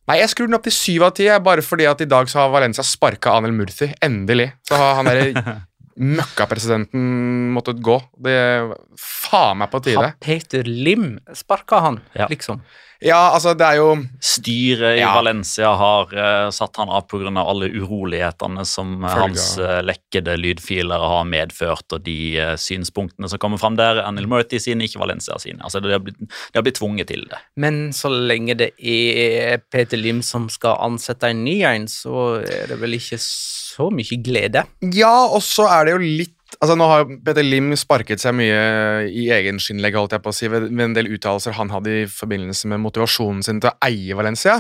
[0.10, 2.40] Nei, jeg skrur den opp til syv av ti, bare fordi at i dag så
[2.42, 3.92] har Valencia sparka Anel Murthy.
[4.04, 4.48] Endelig.
[4.68, 5.54] Så har han derre
[6.18, 7.98] møkkapresidenten måttet gå.
[8.26, 10.02] Det er faen meg på tide.
[10.02, 12.28] Har Peter Lim sparka han, Ja.
[12.32, 12.64] liksom?
[13.02, 15.16] Ja, altså, det er jo Styret i Ja.
[15.16, 17.32] Valencia har uh, satt han av pga.
[17.42, 23.58] alle urolighetene som eh, hans eh, lekkede lydfiler har medført, og de synspunktene som kommer
[23.58, 24.04] fram der.
[24.06, 25.64] Anil Murthy sine, ikke Valencia sine.
[25.64, 27.42] Altså, de har blitt, de har blitt tvunget til det.
[27.58, 32.70] Men så lenge det er Peter Lim som skal ansette en ny en, så er
[32.70, 34.66] det vel ikke så mye glede.
[34.94, 38.62] Ja, og så er det jo litt Altså Nå har Peter Lim sparket seg mye
[39.08, 42.02] i egen skinnlegg holdt jeg på å si, ved, ved en del uttalelser han hadde
[42.02, 44.60] i forbindelse med motivasjonen sin til å eie Valencia.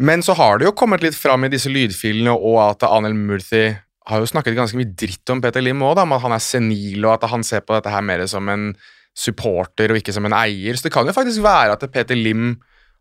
[0.00, 3.66] Men så har det jo kommet litt fram i disse lydfilene og at Anel Murthy
[4.10, 7.04] har jo snakket ganske mye dritt om Peter Lim òg, om at han er senil,
[7.04, 8.70] og at han ser på dette her mer som en
[9.16, 10.76] supporter og ikke som en eier.
[10.76, 12.54] Så det kan jo faktisk være at Peter Lim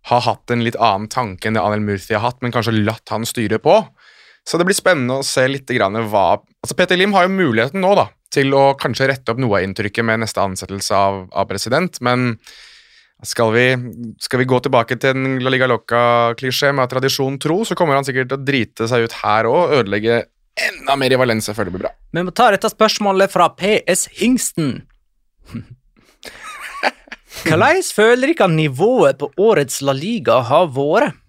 [0.10, 3.12] har hatt en litt annen tanke enn det Anel Murthy har hatt, men kanskje latt
[3.14, 3.80] han styre på.
[4.48, 7.84] Så det blir spennende å se litt grann hva altså Peter Lim har jo muligheten
[7.84, 11.48] nå da, til å kanskje rette opp noe av inntrykket med neste ansettelse av, av
[11.50, 12.34] president, men
[13.26, 13.66] skal vi,
[14.24, 18.08] skal vi, gå tilbake til en La Liga Loca-klisjé med tradisjon tro, så kommer han
[18.08, 20.22] sikkert til å drite seg ut her òg, ødelegge
[20.60, 21.92] enda mer i Valencia før det blir bra.
[22.16, 24.82] Vi må ta dette spørsmålet fra PS Hingsten.
[27.46, 31.20] Hvordan føler dere nivået på årets La Liga har vært?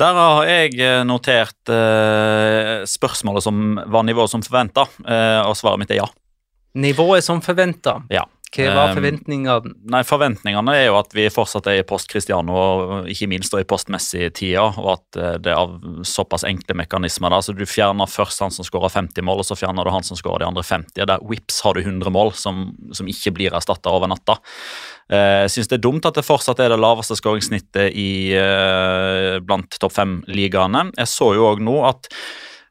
[0.00, 5.82] Der har jeg eh, notert eh, spørsmålet som var nivået som forventa, eh, og svaret
[5.82, 6.08] mitt er ja.
[6.80, 7.98] Nivået som forventa.
[8.12, 8.24] Ja.
[8.52, 9.72] Hva var forventningene?
[9.92, 13.64] Nei, Forventningene er jo at vi fortsatt er i post Cristiano, og ikke minst i
[13.68, 14.66] postmessig-tida.
[14.82, 17.32] og at det er av såpass enkle mekanismer.
[17.32, 20.04] da, så Du fjerner først han som skårer 50 mål, og så fjerner du han
[20.04, 21.06] som skårer de andre 50.
[21.06, 24.38] Der whips har du 100 mål, som, som ikke blir erstatta over natta.
[25.12, 29.40] Jeg uh, syns det er dumt at det fortsatt er det laveste skåringssnittet i, uh,
[29.44, 30.90] blant topp fem-ligaene.
[30.96, 32.08] Jeg så jo òg nå at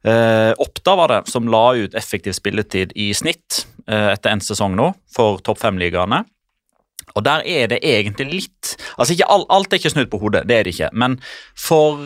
[0.02, 4.74] Uh, Oppda var det som la ut effektiv spilletid i snitt eh, etter en sesong
[4.74, 6.24] nå for topp fem-ligaene.
[7.12, 10.46] Og der er det egentlig litt Altså, ikke alt, alt er ikke snudd på hodet,
[10.48, 10.92] det er det ikke.
[10.94, 11.18] Men
[11.60, 12.06] for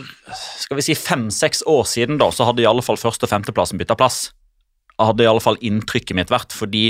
[0.61, 3.79] skal vi si fem-seks år siden da, så hadde i alle fall første- og femteplassen
[3.81, 4.31] bytta plass.
[4.99, 6.55] Hadde i alle fall inntrykket mitt vært.
[6.55, 6.87] fordi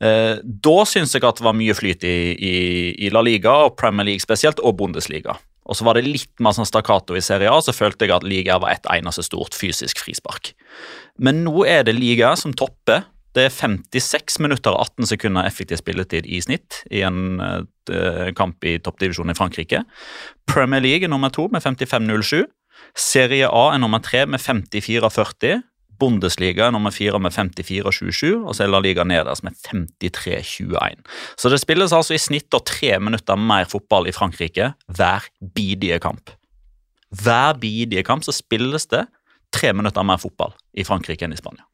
[0.00, 2.54] eh, da syns jeg at det var mye flyt i, i,
[3.06, 5.36] i La Liga, og Premier League spesielt, og Bundesliga.
[5.68, 8.26] Og så var det litt mer sånn stakkato i Serie A, så følte jeg at
[8.26, 10.52] liga var et eneste stort fysisk frispark.
[11.22, 13.06] Men nå er det liga som topper.
[13.32, 18.66] Det er 56 minutter og 18 sekunder effektiv spilletid i snitt i en uh, kamp
[18.68, 19.84] i toppdivisjonen i Frankrike.
[20.50, 22.44] Premier League er nummer to med 55,07.
[22.98, 25.62] Serie A er nummer tre med 54,40.
[26.00, 31.02] Bundesliga er nummer fire med 54-27, og så er La Liga nederst med 53-21.
[31.38, 36.32] Så det spilles altså i snitt tre minutter mer fotball i Frankrike hver bidige kamp.
[37.22, 39.04] Hver bidige kamp så spilles det
[39.52, 41.66] tre minutter mer fotball i Frankrike enn i Spania.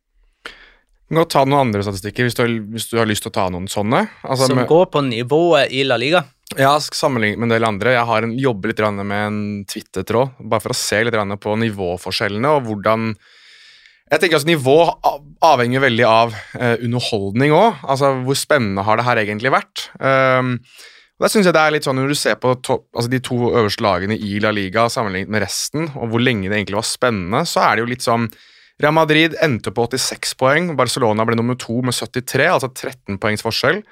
[1.09, 3.47] Gå ta noen andre statistikker hvis du har, hvis du har lyst til å ta
[3.53, 4.03] noen sånne.
[4.27, 6.27] Altså, Som med, går på nivået i La Liga?
[6.57, 7.95] Ja, sammenlignet med en del andre.
[7.97, 12.53] Jeg har en, jobber litt med en Twitter-tråd, bare for å se litt på nivåforskjellene
[12.57, 13.15] og hvordan
[14.09, 14.77] jeg tenker altså Nivå
[15.45, 17.83] avhenger veldig av uh, underholdning òg.
[17.85, 19.89] Altså, hvor spennende har det her egentlig vært?
[20.01, 20.57] Um,
[21.19, 23.19] og der synes jeg det er litt sånn Når du ser på topp, altså de
[23.27, 26.87] to øverste lagene i La Liga sammenlignet med resten, og hvor lenge det egentlig var
[26.87, 28.29] spennende, så er det jo litt sånn
[28.79, 33.43] Real Madrid endte på 86 poeng, Barcelona ble nummer to med 73, altså 13 poengs
[33.43, 33.83] forskjell.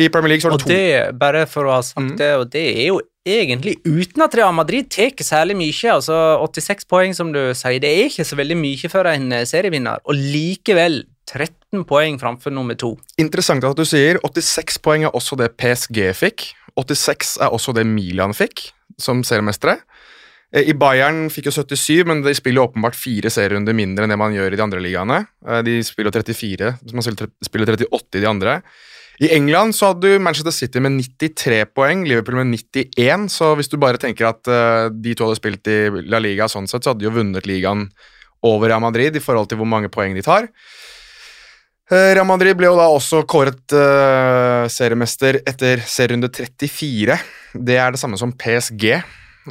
[0.00, 2.16] I Premier League så var det og det, Bare for å ha sagt mm.
[2.16, 5.92] det, og det er jo egentlig uten at Real Madrid tar særlig mye.
[5.92, 9.44] altså 86 poeng, som du sier, det er ikke så veldig mye for en eh,
[9.44, 10.00] serievinner.
[10.04, 12.96] Og likevel 13 poeng framfor nummer to.
[13.18, 16.54] Interessant at du sier 86 poeng er også det PSG fikk.
[16.78, 19.78] 86 er også det Milan fikk som seriemestere.
[20.52, 24.18] Eh, I Bayern fikk jo 77, men de spiller åpenbart fire serierunder mindre enn det
[24.20, 25.20] man gjør i de andre ligaene.
[25.46, 28.60] Eh, de spiller 34, man spiller 38 i de andre.
[29.20, 33.26] I England så hadde du Manchester City med 93 poeng, Liverpool med 91.
[33.28, 35.76] Så hvis du bare tenker at uh, de to hadde spilt i
[36.08, 37.84] La Liga, sånn sett, så hadde de jo vunnet ligaen
[38.48, 40.48] over Real Madrid i forhold til hvor mange poeng de tar.
[41.92, 47.20] Uh, Real Madrid ble jo da også kåret uh, seriemester etter serierunde 34.
[47.60, 48.94] Det er det samme som PSG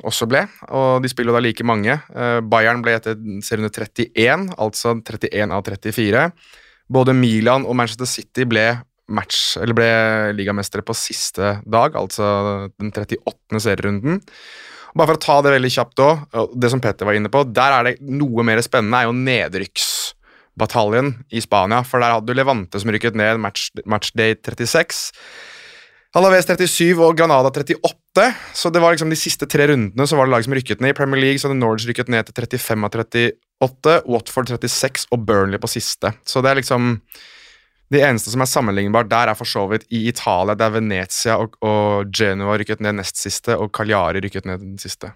[0.01, 1.95] også ble, og de spiller jo da like mange.
[2.49, 6.27] Bayern ble etter serierunde 31, altså 31 av 34.
[6.89, 8.69] Både Milan og Manchester City ble
[9.10, 9.89] match, eller ble
[10.38, 13.62] ligamestere på siste dag, altså den 38.
[13.63, 14.22] serierunden.
[14.98, 17.76] Bare for å ta det veldig kjapt òg, det som Petter var inne på, der
[17.76, 21.84] er det noe mer spennende, er jo nedrykksbataljen i Spania.
[21.86, 25.12] For der hadde du Levante som rykket ned match, matchday 36.
[26.17, 28.24] Alaves 37 og Granada 38,
[28.58, 30.95] så det var liksom de siste tre rundene så var det lag som rykket ned.
[30.95, 35.28] I Premier League så hadde Norge rykket ned til 35 av 38, Watford 36 og
[35.30, 36.15] Burnley på siste.
[36.26, 36.95] Så det er liksom
[37.89, 41.58] de eneste som er sammenlignbart der, er for så vidt i Italia, der Venezia og,
[41.65, 45.12] og Genoa rykket ned nest siste, og Cagliari rykket ned den siste.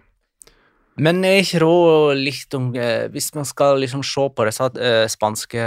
[1.01, 5.05] Men er ikke råd litt om eh, Hvis man skal liksom se på disse uh,
[5.09, 5.63] spanske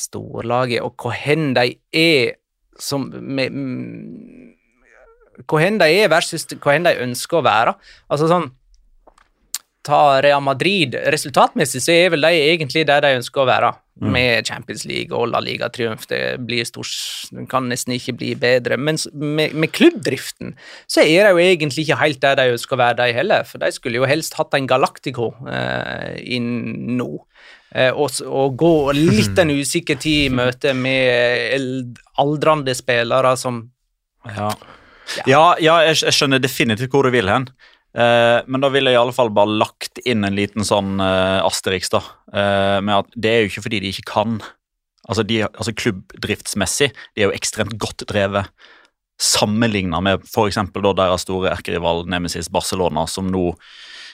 [0.00, 2.38] storlagene, og hvor hen de er
[2.80, 7.76] som med, mm, Hvor hen de er versus hvor hen de ønsker å være.
[8.08, 8.50] Altså sånn
[9.84, 10.96] Ta Real Madrid.
[11.08, 13.70] Resultatmessig så er vel de egentlig der de ønsker å være.
[14.00, 16.06] Med Champions League og La Liga-triumf.
[16.08, 16.92] Det blir stort,
[17.50, 18.78] kan nesten ikke bli bedre.
[18.80, 20.54] Men med, med klubbdriften
[20.90, 23.44] så er de jo egentlig ikke helt der de å være, de heller.
[23.48, 26.50] For de skulle jo helst hatt en Galactico eh, inn
[26.96, 27.10] nå.
[27.74, 33.66] Eh, og, og gå litt en usikker tid i møte med aldrende spillere som
[34.26, 34.50] Ja,
[35.26, 37.48] ja, ja jeg skjønner definitivt hvor du vil hen.
[37.90, 41.42] Eh, men da ville jeg i alle fall bare lagt inn en liten sånn uh,
[41.42, 42.02] Asterix, da.
[42.30, 44.38] Eh, med at det er jo ikke fordi de ikke kan.
[45.08, 48.52] Altså, de, altså Klubbdriftsmessig de er jo ekstremt godt drevet.
[49.20, 50.60] Sammenligna med f.eks.
[50.72, 53.50] deres store erkerival Nemesis Barcelona, som nå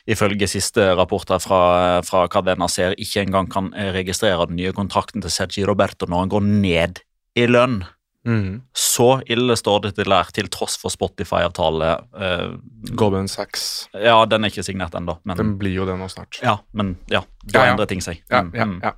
[0.07, 5.23] ifølge siste rapporter fra, fra Cadena Ser ikke engang kan eh, registrere den nye kontrakten
[5.23, 7.03] til Sergi Roberto når han går ned
[7.37, 7.83] i lønn.
[8.27, 8.61] Mhm.
[8.75, 11.93] Så ille står det til der, til tross for Spotify-avtale.
[12.13, 12.59] Uh,
[12.99, 13.89] Goldman Sachs.
[13.95, 16.41] ja, den er ikke signert ennå, Den blir jo det nå snart.
[16.43, 17.73] Ja, men ja, da Ja, ja.
[17.73, 18.23] endrer ting seg.
[18.31, 18.81] Ja, Mm, ja, mm.
[18.83, 18.93] ja.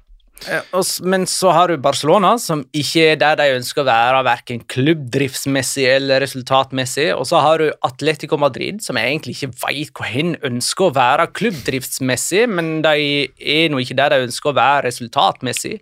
[0.46, 4.60] Eh, Men så har du Barcelona, som ikke er der de ønsker å være, verken
[4.70, 7.08] klubbdriftsmessig eller resultatmessig.
[7.16, 10.94] Og så har du Atletico Madrid, som jeg egentlig ikke veit hvor hen ønsker å
[10.94, 15.80] være klubbdriftsmessig, men de er nå ikke der de ønsker å være resultatmessig.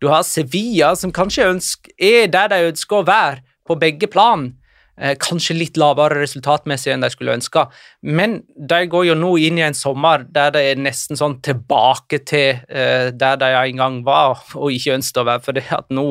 [0.00, 4.52] Du har Sevilla, som kanskje ønsker, er der de ønsker å være, på begge plan.
[5.00, 7.62] Eh, kanskje litt lavere resultatmessig enn de skulle ønske,
[8.02, 12.18] men de går jo nå inn i en sommer der det er nesten sånn tilbake
[12.26, 15.44] til eh, der de en gang var og ikke ønsket å være.
[15.44, 16.06] For det at nå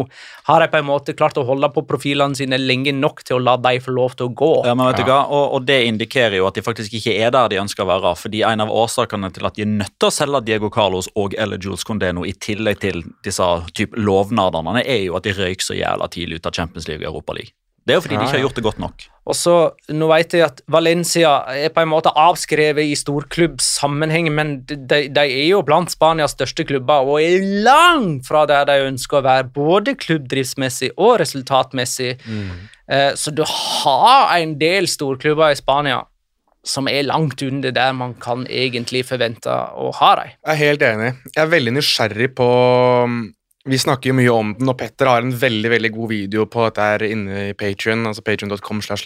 [0.47, 3.43] har de på en måte klart å holde på profilene sine lenge nok til å
[3.43, 4.53] la de få lov til å gå.
[4.69, 5.19] Ja, men vet du hva?
[5.25, 8.15] Og, og det indikerer jo at de faktisk ikke er der de ønsker å være.
[8.15, 11.35] fordi en av årsakene til at de er nødt til å selge Diego Carlos og
[11.37, 15.65] eller Jules Condé nå, i tillegg til disse typ lovnadene, er jo at de røyk
[15.65, 17.56] så jævla tidlig ut av Champions League og Europa League.
[17.87, 19.05] Det er jo fordi Ja, de ikke har gjort det godt nok.
[19.27, 19.53] Og så,
[19.95, 25.23] Nå vet jeg at Valencia er på en måte avskrevet i storklubbsammenheng, men de, de
[25.23, 29.47] er jo blant Spanias største klubber og er langt fra der de ønsker å være,
[29.55, 32.17] både klubbdriftsmessig og resultatmessig.
[32.91, 36.03] Eh, så du har en del storklubber i Spania
[36.67, 40.33] som er langt under der man kan egentlig forvente å ha dem.
[40.35, 41.11] Jeg er helt enig.
[41.31, 42.47] Jeg er veldig nysgjerrig på
[43.67, 46.69] Vi snakker jo mye om den, og Petter har en veldig veldig god video på
[46.69, 48.23] dette inne i Patreon, altså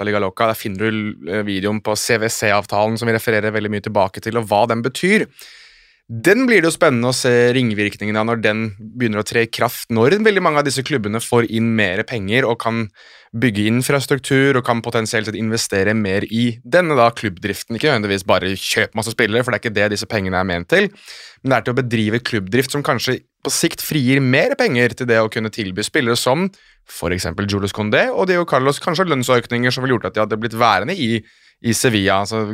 [0.06, 4.38] La Der finner du eh, videoen på CWC-avtalen som vi refererer veldig mye tilbake til,
[4.38, 5.26] og hva den betyr.
[6.10, 9.50] Den blir det jo spennende å se ringvirkningene av når den begynner å tre i
[9.52, 12.82] kraft, når veldig mange av disse klubbene får inn mer penger og kan
[13.32, 17.78] bygge infrastruktur og kan potensielt sett investere mer i denne da klubbdriften.
[17.78, 20.68] Ikke nødvendigvis bare kjøpe masse spillere, for det er ikke det disse pengene er ment
[20.74, 20.90] til,
[21.42, 25.08] men det er til å bedrive klubbdrift som kanskje på sikt frigir mer penger til
[25.10, 26.50] det å kunne tilby spillere som
[26.92, 27.30] f.eks.
[27.48, 30.98] Julius Condé og Dio Carlos, kanskje lønnsøkninger som ville gjort at de hadde blitt værende
[30.98, 31.22] i
[31.62, 32.22] i Sevilla.
[32.22, 32.46] altså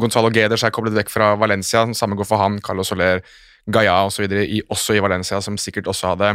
[0.00, 3.20] Gonzalo Geders er koblet vekk fra Valencia, samme går for han, Carlos Soler,
[3.72, 4.24] Gaia osv.
[4.26, 6.32] I, også i Valencia, som sikkert også hadde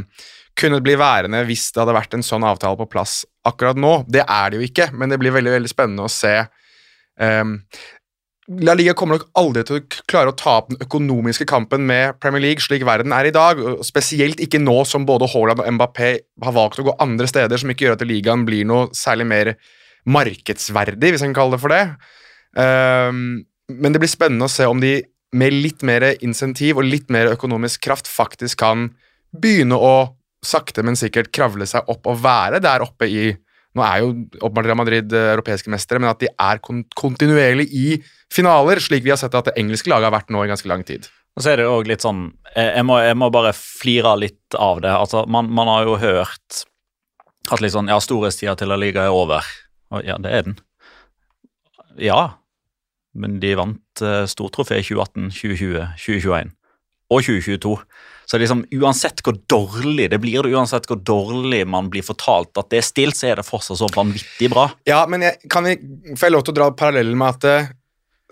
[0.58, 4.00] kunnet bli værende hvis det hadde vært en sånn avtale på plass akkurat nå.
[4.10, 6.34] Det er det jo ikke, men det blir veldig veldig spennende å se.
[7.20, 7.60] Um,
[8.48, 12.16] La Liga kommer nok aldri til å klare å ta opp den økonomiske kampen med
[12.24, 15.74] Premier League slik verden er i dag, og spesielt ikke nå som både Haaland og
[15.76, 16.12] Mbappé
[16.46, 19.52] har valgt å gå andre steder, som ikke gjør at ligaen blir noe særlig mer
[20.08, 21.84] markedsverdig, hvis en kan kalle det for det.
[22.58, 25.02] Um, men det blir spennende å se om de
[25.36, 28.88] med litt mer insentiv og litt mer økonomisk kraft faktisk kan
[29.36, 29.96] begynne å
[30.46, 33.28] sakte, men sikkert kravle seg opp og være der oppe i
[33.78, 34.08] Nå er jo
[34.42, 36.58] åpenbart Real Madrid eh, europeiske mestere, men at de er
[36.98, 38.00] kontinuerlig i
[38.34, 40.82] finaler, slik vi har sett at det engelske laget har vært nå i ganske lang
[40.88, 41.06] tid.
[41.38, 42.24] Og så er det jo litt sånn
[42.56, 44.90] Jeg, jeg, må, jeg må bare flire litt av det.
[44.90, 46.64] Altså, man, man har jo hørt
[47.54, 49.46] at liksom, ja, storhetstida til La Liga er over.
[49.94, 50.60] Og ja, det er den.
[52.02, 52.22] Ja,
[53.18, 56.54] men de vant uh, stortrofé i 2018, 2020, 2021
[57.08, 57.74] og 2022.
[58.28, 62.82] Så liksom, uansett hvor dårlig det blir, uansett hvor dårlig man blir fortalt at det
[62.82, 64.68] er stilt, så er det fortsatt så vanvittig bra.
[64.90, 65.78] Ja, men jeg, kan vi,
[66.12, 67.70] får jeg lov til å dra parallellen med at uh,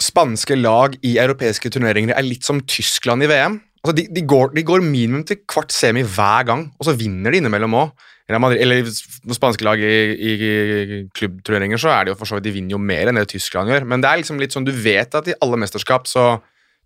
[0.04, 3.62] spanske lag i europeiske turneringer er litt som Tyskland i VM?
[3.86, 7.32] Altså, de, de, går, de går minimum til kvart semi hver gang, og så vinner
[7.32, 8.08] de innimellom òg.
[8.26, 12.74] Eller spanske lag i, i, klubbturneringer så er det jo for så vidt de vinner
[12.74, 13.86] jo mer enn det Tyskland gjør.
[13.86, 16.40] Men det er liksom litt sånn, du vet at i alle mesterskap så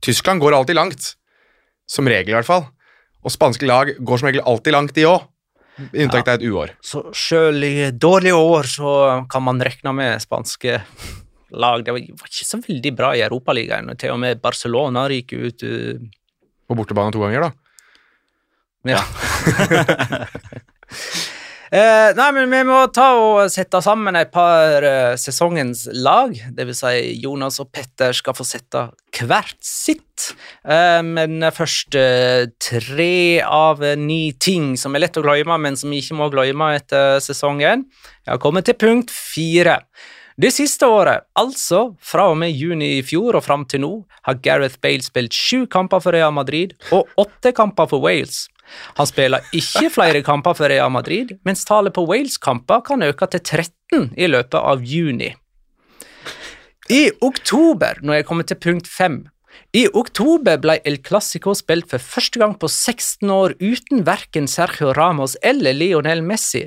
[0.03, 1.13] Tyskland går alltid langt.
[1.89, 2.67] Som regel, i hvert fall.
[3.23, 5.23] Og spanske lag går som regel alltid langt, de òg.
[5.87, 6.75] Unntaket er et uår.
[6.83, 8.91] Så sjøl i dårlige år så
[9.31, 10.75] kan man regne med spanske
[11.55, 11.85] lag.
[11.85, 15.63] Det var ikke så veldig bra i Europaligaen, til og med Barcelona ryker ut.
[15.63, 15.95] uh,
[16.67, 17.51] På bortebane to ganger, da.
[18.91, 19.03] Ja.
[21.69, 26.33] Eh, nei, men vi må ta og sette sammen et par eh, sesongens lag.
[26.33, 28.87] Det vil si Jonas og Petter skal få sette
[29.19, 30.31] hvert sitt.
[30.65, 33.13] Eh, men først eh, tre
[33.45, 37.21] av ni ting som er lett å glemme, men som vi ikke må glemme etter
[37.21, 37.85] sesongen.
[38.25, 39.83] Jeg har kommet til punkt fire.
[40.39, 43.91] Det siste året, altså fra og med juni i fjor og fram til nå,
[44.25, 48.47] har Gareth Bale spilt sju kamper for Real Madrid og åtte kamper for Wales.
[48.99, 53.43] Han spiller ikke flere kamper for Real Madrid, mens tallet på Wales-kamper kan øke til
[53.43, 55.33] 13 i løpet av juni.
[56.89, 59.19] I oktober, når jeg kommer til punkt 5
[59.77, 64.95] I oktober ble El Clásico spilt for første gang på 16 år uten verken Sergio
[64.97, 66.63] Ramos eller Lionel Messi.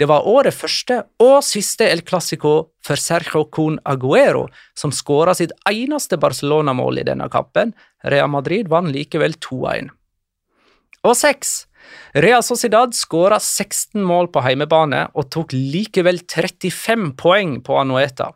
[0.00, 5.52] Det var året første og siste El Clásico for Sergio Con Aguero, som skåra sitt
[5.68, 7.76] eneste Barcelona-mål i denne kampen.
[8.08, 9.92] Real Madrid vant likevel 2-1.
[11.06, 11.64] Og seks.
[12.12, 18.32] Real Sociedad skåra 16 mål på heimebane og tok likevel 35 poeng på Anueta.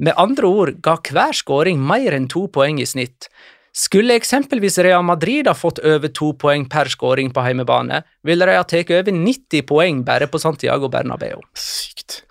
[0.00, 3.28] Med andre ord ga hver skåring mer enn to poeng i snitt.
[3.76, 8.56] Skulle eksempelvis Real Madrid ha fått over to poeng per skåring på heimebane, ville de
[8.58, 11.38] ha tatt over 90 poeng bare på Santiago Bernabeu.
[11.54, 12.24] Sykt.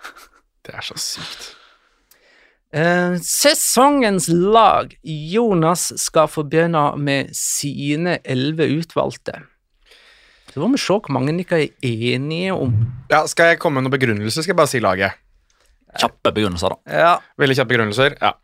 [0.66, 1.54] Det er så sykt.
[2.70, 4.92] Eh, sesongens lag.
[5.02, 9.40] Jonas skal få begynne med sine elleve utvalgte.
[10.50, 12.72] Så får vi se hvor mange dere er enige om.
[13.10, 15.20] Ja, Skal jeg komme med noen begrunnelser, skal jeg bare si laget.
[15.98, 16.98] Kjappe begrunnelser, da.
[17.04, 18.16] Ja, Veldig kjappe begrunnelser.
[18.20, 18.34] Ja.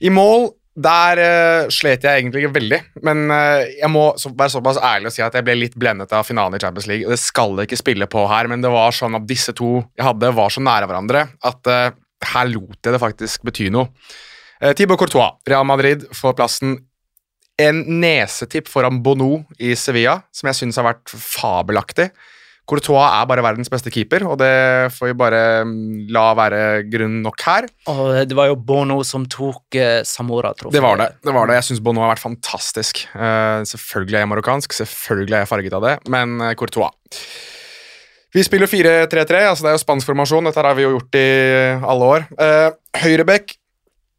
[0.00, 4.52] I mål der uh, slet jeg egentlig ikke veldig, men uh, jeg må så, være
[4.54, 7.08] såpass ærlig og si at jeg ble litt blendet av finalen i Champions League.
[7.10, 10.06] Det skal jeg ikke spille på her, men det var sånn at disse to jeg
[10.06, 11.88] hadde, var så nære hverandre at uh,
[12.34, 13.90] her lot jeg det faktisk bety noe.
[14.62, 16.78] Uh, Thibaut Courtois, Real Madrid, får plassen
[17.58, 22.12] en nesetipp foran Bono i Sevilla, som jeg syns har vært fabelaktig.
[22.68, 26.60] Courtois er bare verdens beste keeper, og det får vi bare mm, la være
[26.92, 27.68] grunn nok her.
[27.88, 30.76] og det var jo Bono som tok eh, Samora-trofeet.
[30.76, 31.08] Det var det.
[31.24, 31.56] det var det.
[31.62, 33.06] Jeg syns Bono har vært fantastisk.
[33.14, 36.92] Uh, selvfølgelig er jeg marokkansk, selvfølgelig er jeg farget av det, men uh, Courtois.
[38.36, 40.50] Vi spiller 4-3-3, altså det er jo spansk formasjon.
[40.50, 41.28] Dette har vi jo gjort i
[41.80, 42.28] alle år.
[42.36, 42.68] Uh,
[43.00, 43.56] Høyrebekk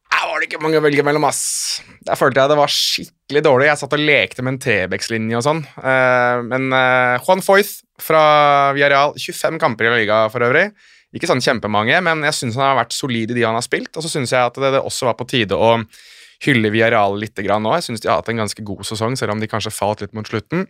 [0.10, 1.82] her var det ikke mange å velge mellom, ass.
[2.06, 3.68] Der følte jeg det var skikkelig dårlig.
[3.70, 5.62] Jeg satt og lekte med en trebekslinje og sånn.
[5.78, 8.24] Eh, men eh, Juan Foyth fra
[8.76, 10.70] Villarreal, 25 kamper i La Liga for øvrig.
[11.16, 13.92] Ikke sånn kjempemange, men jeg syns han har vært solid i de han har spilt.
[13.96, 15.76] Og så syns jeg at det, det også var på tide å
[16.46, 17.76] hylle Villarreal litt nå.
[17.78, 20.16] Jeg syns de har hatt en ganske god sesong, selv om de kanskje falt litt
[20.18, 20.68] mot slutten.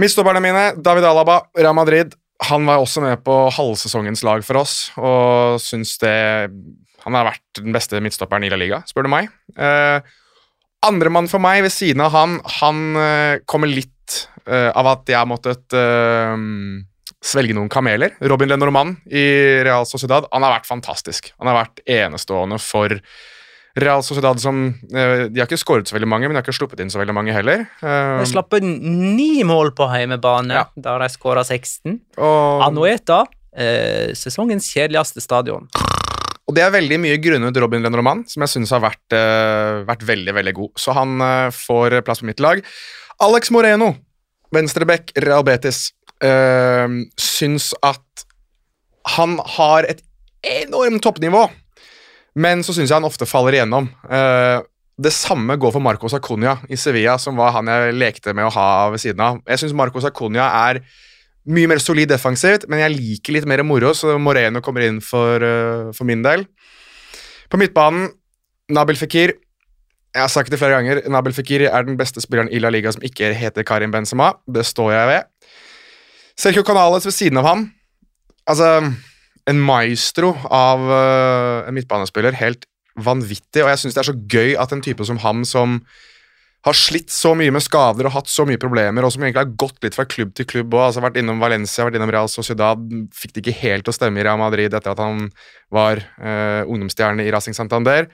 [0.00, 2.14] Midtstopperne mine, David Alaba, Real Madrid.
[2.48, 6.16] Han var også med på halvsesongens lag for oss, og syns det
[7.04, 9.28] Han har vært den beste midtstopperen i La Liga, spør du meg.
[9.58, 10.00] Uh,
[10.82, 14.16] Andremann for meg ved siden av han, han eh, kommer litt
[14.50, 16.32] eh, av at jeg har måttet eh,
[17.22, 18.16] svelge noen kameler.
[18.18, 19.22] Robin Lenormand i
[19.62, 21.30] Real Sociedad han har vært fantastisk.
[21.38, 22.96] Han har vært enestående for
[23.78, 24.58] Real Sociedad som
[24.90, 26.98] eh, De har ikke skåret så veldig mange, men de har ikke sluppet inn så
[27.00, 27.62] veldig mange heller.
[27.78, 28.74] Eh, De slapp inn
[29.14, 30.66] ni mål på heimebane, Ja.
[30.74, 32.00] da de skåra 16.
[32.18, 33.22] og, Anueta,
[33.54, 35.70] eh, sesongens kjedeligste stadion.
[36.52, 40.02] Og det er veldig mye grunnet Robin Lenormand, som jeg syns har vært, uh, vært
[40.04, 40.70] veldig veldig god.
[40.76, 42.60] Så han uh, får plass på mitt lag.
[43.24, 43.94] Alex Moreno,
[44.52, 45.86] venstrebekk, Real Betis,
[46.20, 46.84] uh,
[47.16, 48.26] syns at
[49.16, 50.04] han har et
[50.44, 51.46] enormt toppnivå,
[52.36, 53.88] men så syns jeg han ofte faller igjennom.
[54.04, 54.60] Uh,
[55.00, 58.52] det samme går for Marcos Acuña i Sevilla, som var han jeg lekte med å
[58.52, 59.40] ha ved siden av.
[59.48, 60.84] Jeg syns Marcos Acuña er
[61.50, 65.42] mye mer solid defensivt, men jeg liker litt mer moro, så Moreno kommer inn for,
[65.42, 66.46] eh, for min del.
[67.50, 68.10] På midtbanen,
[68.70, 69.34] Nabil Fikir.
[70.14, 72.92] Jeg har sagt det flere ganger, Nabil Fikir er den beste spilleren i La Liga
[72.92, 74.34] som ikke heter Karim Benzema.
[74.46, 75.24] Det står jeg ved.
[76.36, 77.72] Sergio Canales ved siden av ham.
[78.46, 78.94] Altså,
[79.46, 82.32] en maestro av uh, en midtbanespiller.
[82.32, 82.66] Helt
[82.96, 85.80] vanvittig, og jeg syns det er så gøy at en type som ham, som
[86.62, 89.56] har slitt så mye med skader og hatt så mye problemer, og som egentlig har
[89.58, 92.84] gått litt fra klubb til klubb og altså vært innom Valencia, vært innom Real Sociedad,
[93.18, 95.26] fikk det ikke helt til å stemme i Real Madrid etter at han
[95.74, 98.06] var eh, ungdomsstjerne i Racing Santander.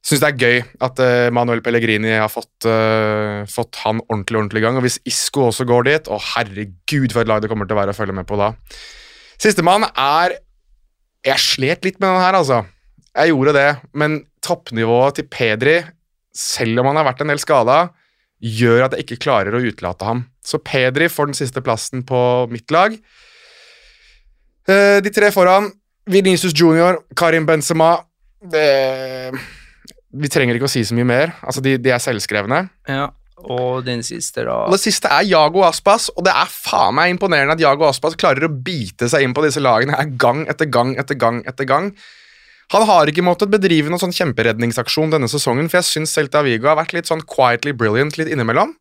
[0.00, 4.62] Syns det er gøy at eh, Manuel Pellegrini har fått, eh, fått han ordentlig ordentlig
[4.62, 4.80] i gang.
[4.80, 7.82] Og hvis Isco også går dit, å herregud for et lag det kommer til å
[7.82, 8.54] være å følge med på da.
[9.40, 10.40] Sistemann er
[11.20, 12.62] Jeg slet litt med den her, altså.
[13.12, 15.74] Jeg gjorde det, men toppnivået til Pedri
[16.36, 17.80] selv om han har vært en del skada,
[18.40, 20.24] gjør at jeg ikke klarer å utelate ham.
[20.44, 22.20] Så Pedri får den siste plassen på
[22.52, 22.94] mitt lag.
[24.68, 25.70] Eh, De tre foran,
[26.10, 27.98] Vinicius Junior, Karim Benzema
[28.40, 29.32] det,
[30.10, 31.34] Vi trenger ikke å si så mye mer.
[31.44, 32.64] Altså, de, de er selvskrevne.
[32.88, 33.10] Ja.
[33.40, 37.14] Og den siste, da Og det siste er Jago Aspas, og det er faen meg
[37.14, 40.68] imponerende at Jago Aspas klarer å bite seg inn på disse lagene her gang etter
[40.68, 41.88] gang etter gang etter gang.
[42.70, 46.68] Han har ikke måttet bedrive noen sånn kjemperedningsaksjon denne sesongen, for jeg syns Celta Vigo
[46.70, 48.76] har vært litt sånn quietly brilliant litt innimellom.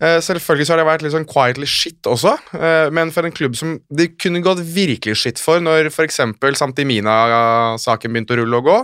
[0.00, 3.32] Eh, selvfølgelig så har det vært litt sånn quietly shit også, eh, men for en
[3.32, 6.20] klubb som de kunne gått virkelig shit for når f.eks.
[6.60, 8.78] Santimina-saken begynte å rulle og gå,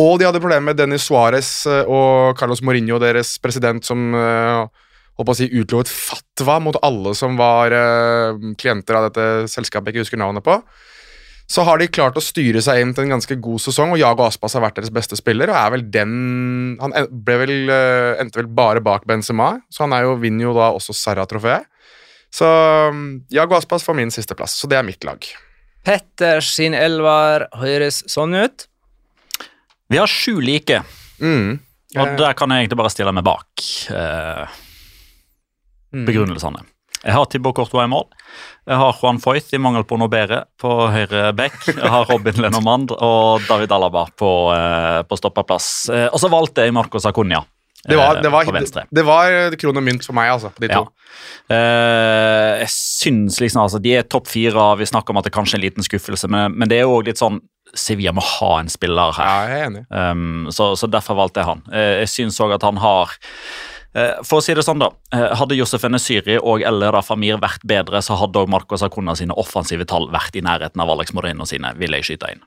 [0.00, 5.36] og de hadde problemer med Dennis Suárez eh, og Carlos Mourinho, deres president, som å
[5.36, 7.70] si utlovet fatwa mot alle som var
[8.58, 10.58] klienter av dette selskapet jeg ikke husker navnet på.
[11.54, 14.24] Så har de klart å styre seg inn til en ganske god sesong, og Jago
[14.26, 15.52] Aspas har vært deres beste spiller.
[15.52, 16.14] og er vel den,
[16.80, 20.54] Han ble vel, eh, endte vel bare bak Benzema, så han er jo, vinner jo
[20.56, 21.68] da også Sarra-trofeet.
[22.34, 22.44] Så
[22.90, 25.22] mm, Jago Aspas får min sisteplass, så det er mitt lag.
[25.86, 28.66] Petters sin elver høres sånn ut.
[29.92, 30.82] Vi har sju like,
[31.20, 31.60] Mm.
[31.94, 33.46] og der kan jeg egentlig bare stille meg bak
[33.94, 34.46] eh,
[35.94, 36.06] Mm.
[37.04, 38.06] Jeg har Thibaut Courtois i mål.
[38.64, 41.58] Jeg har Juan Foyth i mangel på noe bedre på høyre back.
[41.68, 45.68] Jeg har Robin Lenormand og David Alaba på, eh, på stoppeplass.
[45.92, 47.44] Eh, og så valgte jeg Marco Sacunia.
[47.84, 48.86] det var, det, var, venstre.
[48.88, 50.80] det var kron og mynt for meg, altså, de to.
[50.80, 51.56] Ja.
[51.56, 54.70] Eh, jeg syns liksom altså, De er topp fire.
[54.80, 57.02] Vi snakker om at det kanskje er en liten skuffelse, men, men det er jo
[57.04, 57.42] litt sånn
[57.74, 59.26] Sevilla må ha en spiller her.
[59.26, 59.84] Ja, jeg er enig.
[59.90, 61.64] Um, så, så derfor valgte jeg han.
[61.74, 63.73] Eh, jeg syns òg at han har eh,
[64.26, 64.90] For å si det sånn, da.
[65.14, 69.36] eh, Hadde Josef Syri og eller Famir vært bedre, så hadde òg Marcos Acuna sine
[69.38, 72.42] offensive tall vært i nærheten av Alex Moreno sine, vil jeg skyte inn.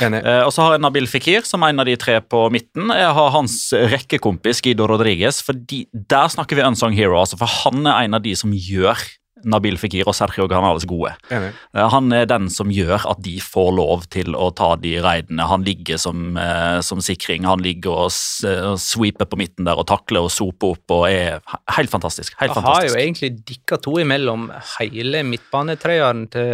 [0.00, 2.92] Eh, og så har jeg Nabil Fikir som en av de tre på midten.
[2.94, 7.18] Jeg har hans rekkekompis Guido Rodriguez, for de, der snakker vi unsung hero.
[7.18, 9.02] Altså, for han er en av de som gjør
[9.44, 11.14] Nabil Fikir og Sergio Granales gode.
[11.30, 11.52] enig.
[11.74, 15.46] Eh, Han er den som gjør at de får lov til å ta de raidene.
[15.48, 20.24] Han ligger som, eh, som sikring, han ligger og, sweeper på midten der og takler
[20.26, 21.40] og soper opp og er
[21.76, 22.34] helt fantastisk.
[22.40, 26.50] Helt Jeg har jo egentlig dikka to imellom hele midtbanetreeren til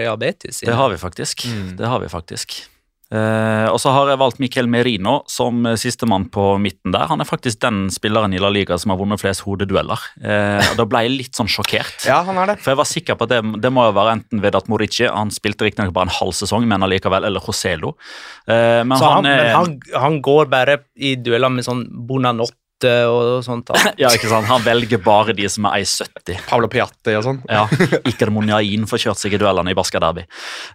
[0.00, 0.60] Rehabetis.
[0.60, 1.46] Det har vi faktisk.
[1.46, 1.76] Mm.
[1.76, 2.62] Det har vi faktisk.
[3.10, 7.08] Eh, og så har jeg valgt Miquel Merino som eh, sistemann på midten der.
[7.10, 10.04] Han er faktisk den spilleren i La Liga som har vunnet flest hodedueller.
[10.22, 12.06] Eh, og da ble jeg litt sånn sjokkert.
[12.06, 12.60] Ja, han er det.
[12.62, 15.34] For jeg var sikker på at det, det må jo være enten Vedat Morici, han
[15.34, 17.96] spilte riktignok bare en halv sesong, men allikevel, eller Joselo.
[18.46, 21.82] Eh, men Så han, han er men han, han går bare i dueller med sånn
[22.06, 23.66] Bonanotte og sånt.
[23.68, 23.74] Da.
[24.00, 24.46] Ja, ikke sant?
[24.48, 26.38] Han velger bare de som er 1,70.
[26.48, 27.42] Pablo Piatti og sånn.
[27.50, 27.66] Ja,
[28.08, 30.24] Iker Monjain får kjørt seg i duellene i Baska Derby.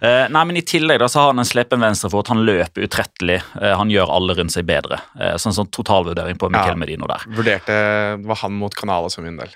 [0.02, 3.40] Eh, nei, men I tillegg da, så har han en slepen venstrefot, han løper utrettelig.
[3.62, 5.02] Eh, han gjør alle rundt seg bedre.
[5.20, 6.80] Eh, sånn sånn totalvurdering på Miquel Ja.
[6.86, 7.26] Medino der.
[7.36, 7.80] Vurderte
[8.26, 9.54] var han mot Canale som min del.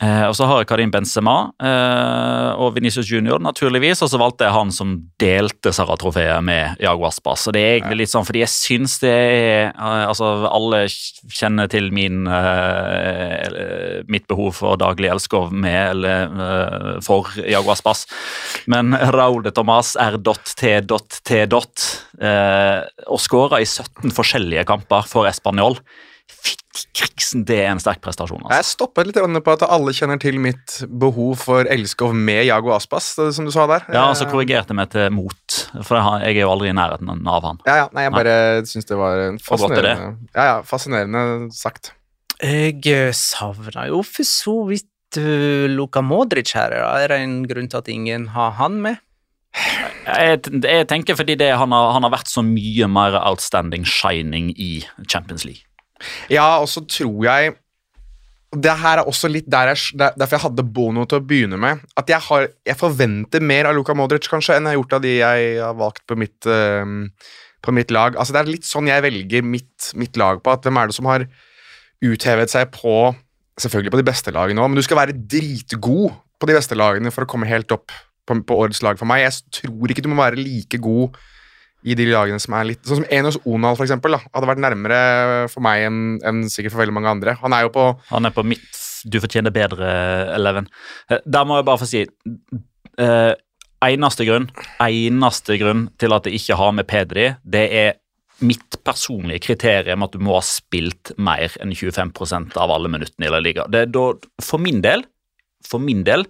[0.00, 4.00] Eh, og så har jeg Karim Benzema eh, og Venicius Junior, naturligvis.
[4.00, 7.44] Og så valgte jeg han som delte Sarra-trofeet med Jago Aspas.
[7.50, 11.68] Og det er egentlig litt sånn, fordi jeg syns det er eh, Altså, alle kjenner
[11.70, 18.06] til min eh, mitt behov for daglig elskov med eller for Jago Aspas.
[18.70, 21.86] Men Raúl de er dot T dot
[22.20, 25.78] eh, og skåra i 17 forskjellige kamper for Español.
[26.30, 26.59] Fytti
[26.94, 28.42] kriksen, det er en sterk prestasjon.
[28.44, 28.56] altså.
[28.58, 33.12] Jeg stoppet litt på at alle kjenner til mitt behov for elskov med Jago Aspas,
[33.34, 33.86] som du sa der.
[33.92, 37.42] Ja, så Eh, korrigerte meg til mot, for jeg er jo aldri i nærheten av
[37.48, 37.58] han.
[37.66, 39.36] ja, ja, nei, jeg bare syns det var
[39.78, 39.96] er det.
[40.34, 41.92] Ja, ja, fascinerende sagt.
[42.40, 42.80] Jeg
[43.14, 44.86] savna savner jo for så vidt
[45.68, 46.70] Luka Modric her.
[46.72, 48.96] Er det en grunn til at ingen har han med?
[50.06, 54.52] Jeg, jeg tenker fordi det, han, har, han har vært så mye mer outstanding shining
[54.56, 55.66] i Champions League.
[56.32, 57.56] Ja, og så tror jeg
[58.50, 61.84] Det her er også litt der jeg, derfor jeg hadde Bono til å begynne med.
[61.94, 65.04] At jeg, har, jeg forventer mer av Luka Modric kanskje enn jeg har gjort av
[65.04, 66.82] de jeg har valgt på mitt, uh,
[67.62, 68.18] på mitt lag.
[68.18, 70.50] Altså Det er litt sånn jeg velger mitt, mitt lag på.
[70.50, 71.28] at Hvem er det som har
[72.02, 73.14] uthevet seg på
[73.60, 77.10] Selvfølgelig på de beste lagene òg, men du skal være dritgod på de beste lagene
[77.12, 77.92] for å komme helt opp
[78.24, 79.26] på, på årets lag for meg.
[79.26, 81.18] Jeg tror ikke du må være like god
[81.82, 84.60] i de lagene som er litt Sånn som Enos Onal, for eksempel, da, hadde vært
[84.60, 84.98] nærmere
[85.52, 87.36] for meg enn en sikkert for veldig mange andre.
[87.40, 89.88] Han er jo på Han er på mitt Du fortjener bedre,
[90.36, 90.68] Eleven.
[91.08, 93.32] Eh, Der må jeg bare få si eh,
[93.80, 94.50] Eneste grunn
[94.84, 97.96] Eneste grunn til at jeg ikke har med Pedri, det er
[98.44, 103.32] mitt personlige kriterium at du må ha spilt mer enn 25% av alle minuttene i
[103.32, 103.66] La Liga.
[103.68, 104.04] Det da,
[104.40, 105.04] for min del,
[105.68, 106.24] for min del,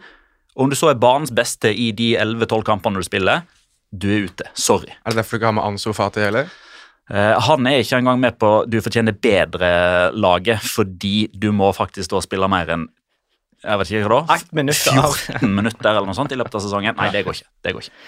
[0.59, 3.44] om du så er banens beste i de 11-12 kampene du spiller,
[3.91, 4.47] du er ute.
[4.55, 4.93] Sorry.
[5.05, 6.51] Er det derfor du ikke har med Ansu Fati heller?
[7.11, 12.22] Eh, han er ikke engang med på Du fortjener bedre-laget, fordi du må faktisk da
[12.24, 12.88] spille mer enn
[13.61, 14.36] jeg vet ikke hva da?
[14.38, 16.95] Ett minutt 14 minutter eller noe sånt i løpet av sesongen.
[16.97, 17.51] Nei, det går ikke.
[17.61, 17.99] Det går ikke.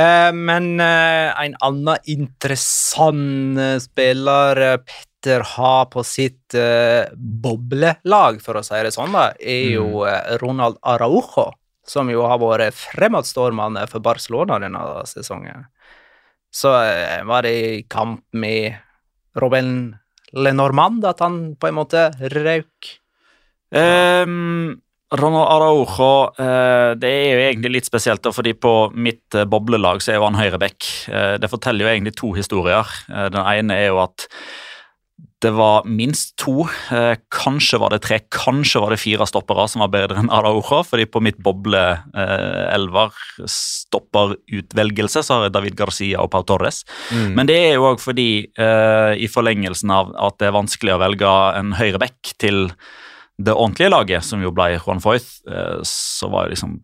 [0.00, 8.42] Eh, men eh, en annen interessant eh, spiller, Petter Inter har på sitt eh, boblelag,
[8.44, 11.46] for å si det sånn, da, er jo eh, Ronald Araujo,
[11.88, 15.66] som jo har vært fremadstormende for Barcelona denne sesongen.
[16.54, 18.76] Så eh, var det i kamp med
[19.40, 19.94] Robin
[20.34, 22.94] Lenormand at han på en måte røk.
[23.74, 24.76] Um,
[25.14, 30.02] Ronald Araujo uh, Det er jo egentlig litt spesielt, da, fordi på mitt uh, boblelag
[30.02, 30.86] så er jo han høyreback.
[31.10, 32.94] Uh, det forteller jo egentlig to historier.
[33.08, 34.28] Den ene er jo at
[35.44, 39.84] det var minst to, eh, kanskje var det tre, kanskje var det fire stoppere som
[39.84, 43.12] var bedre enn Araujo, fordi på mitt boble-elver
[43.50, 46.82] stopperutvelgelse så har jeg David Garcia og Pau Torres.
[47.12, 47.34] Mm.
[47.36, 51.02] Men det er jo òg fordi, eh, i forlengelsen av at det er vanskelig å
[51.04, 52.70] velge en høyre back til
[53.36, 56.80] det ordentlige laget, som jo ble Juan Foyth, eh, så var jo liksom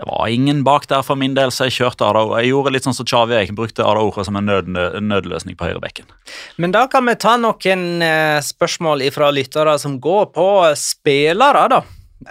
[0.00, 2.38] Det var ingen bak der for min del, så jeg kjørte Araujo.
[2.40, 4.70] Jeg gjorde litt sånn som Chavi, jeg brukte Araujo som en nød,
[5.04, 6.08] nødløsning på høyrebekken.
[6.56, 10.48] Men da kan vi ta noen eh, spørsmål fra lyttere som går på
[10.80, 11.82] spillere, da.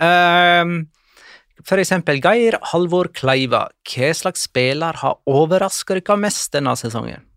[0.01, 0.73] Ehm,
[1.61, 3.67] for eksempel Geir Halvor Kleiva.
[3.85, 7.28] Hva slags spiller har overraska dere mest denne sesongen?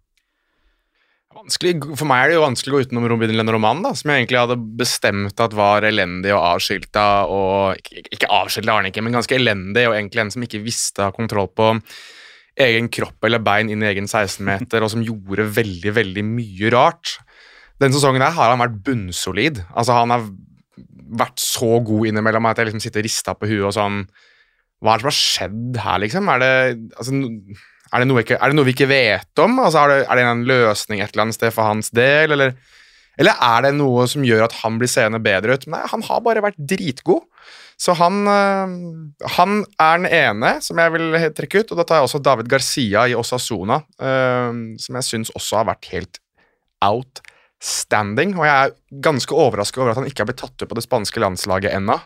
[1.43, 4.23] Vanskelig, for meg er det jo vanskelig å gå utenom Robin Lenormand, da, som jeg
[4.23, 9.35] egentlig hadde bestemt at var elendig og avskilta, og ikke, avskilta han ikke, men ganske
[9.35, 11.73] elendig, og egentlig en som ikke visste å ha kontroll på
[12.63, 17.17] egen kropp eller bein inn i egen 16-meter, og som gjorde veldig, veldig mye rart.
[17.83, 19.65] Denne sesongen her har han vært bunnsolid.
[19.73, 20.29] Altså, han har
[21.23, 23.99] vært så god innimellom at jeg liksom sitter rista på huet og sånn
[24.83, 26.31] Hva er det som har skjedd her, liksom?
[26.33, 26.55] Er det
[26.97, 27.19] altså,
[27.93, 29.59] er det, noe, ikke, er det noe vi ikke vet om?
[29.61, 32.55] Altså, er, det, er det en løsning et eller annet sted for hans del, eller,
[33.21, 35.67] eller er det noe som gjør at han blir seende bedre ut?
[35.69, 37.27] Nei, han har bare vært dritgod.
[37.83, 38.73] Så han, øh,
[39.37, 42.49] han er den ene som jeg vil trekke ut, og da tar jeg også David
[42.53, 46.21] Garcia i Osasona, øh, som jeg syns også har vært helt
[46.85, 48.37] outstanding.
[48.39, 50.87] Og jeg er ganske overrasket over at han ikke har blitt tatt ut på det
[50.87, 51.99] spanske landslaget ennå.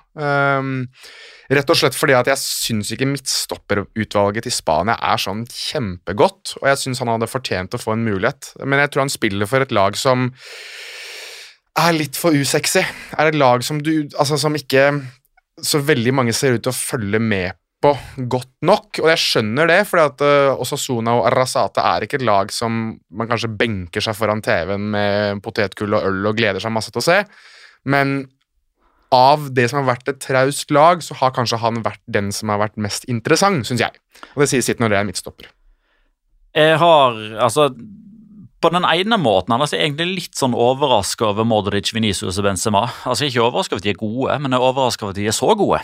[1.47, 6.71] Rett og slett fordi at jeg syns ikke midtstopperutvalget til Spania er sånn kjempegodt, og
[6.73, 8.51] jeg syns han hadde fortjent å få en mulighet.
[8.65, 10.33] Men jeg tror han spiller for et lag som
[11.77, 12.83] er litt for usexy.
[13.17, 14.89] Er et lag som du Altså, som ikke
[15.63, 17.93] så veldig mange ser ut til å følge med på
[18.33, 22.27] godt nok, og jeg skjønner det, fordi at uh, Osasuna og Arrasate er ikke et
[22.27, 26.73] lag som man kanskje benker seg foran TV-en med potetgull og øl og gleder seg
[26.75, 27.19] masse til å se,
[27.93, 28.19] men
[29.15, 32.51] av det som har vært et traust lag, så har kanskje han vært den som
[32.53, 34.03] har vært mest interessant, syns jeg.
[34.35, 35.53] Og det sier sitt når det er midtstopper.
[36.57, 37.69] Jeg har altså
[38.65, 42.87] på den ene måten han er egentlig litt sånn overraska over Modric, Venicius og Benzema.
[43.05, 45.29] Altså Ikke overraska over at de er gode, men jeg er overraska over at de
[45.29, 45.83] er så gode.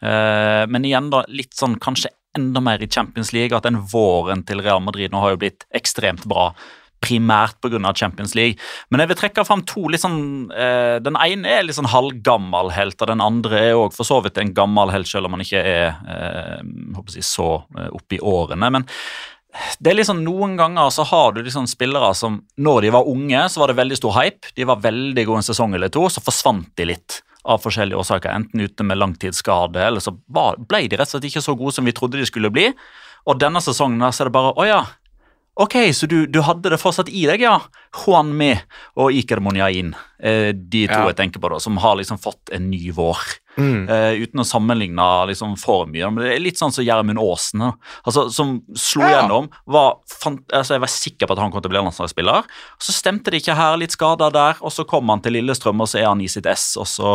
[0.00, 4.42] Eh, men igjen da, litt sånn kanskje enda mer i Champions League, at den våren
[4.48, 6.50] til Real Madrid nå har jo blitt ekstremt bra.
[7.04, 7.92] Primært pga.
[7.94, 8.56] Champions League.
[8.90, 12.72] Men jeg vil trekke fram to litt sånn eh, Den ene er litt sånn halvgammel
[12.76, 15.44] helt, og den andre er òg for så vidt en gammel helt, selv om han
[15.44, 16.60] ikke er eh,
[17.14, 18.70] jeg, så eh, oppe i årene.
[18.72, 18.88] men
[19.80, 23.46] det er liksom Noen ganger så har du liksom spillere som når de var unge,
[23.48, 24.52] så var det veldig stor hype.
[24.56, 28.34] De var veldig gode en sesong eller to, så forsvant de litt av forskjellige årsaker.
[28.34, 31.86] Enten ute med langtidsskade, eller så ble de rett og slett ikke så gode som
[31.86, 32.68] vi trodde de skulle bli.
[33.26, 34.84] Og denne sesongen så er det bare Å ja.
[35.56, 37.54] Ok, så du, du hadde det fortsatt i deg, ja.
[38.02, 38.50] Juan Me
[39.00, 39.94] og Iker Monyain.
[40.20, 41.06] Eh, de to Ja.
[41.08, 43.22] jeg tenker på da, som har liksom fått en ny vår.
[43.56, 43.88] Mm.
[43.88, 46.10] Eh, uten å sammenligne liksom for mye.
[46.12, 47.64] Men det er litt sånn som Gjermund Aasen,
[48.04, 49.22] altså, som slo Ja.
[49.22, 49.48] gjennom.
[49.66, 52.44] Var, fant, altså, jeg var sikker på at han kom til å bli landslagsspiller.
[52.82, 54.56] Så stemte det ikke her, litt skada der.
[54.60, 57.10] Og så kom han til Lillestrøm, og så er han i sitt ess, og så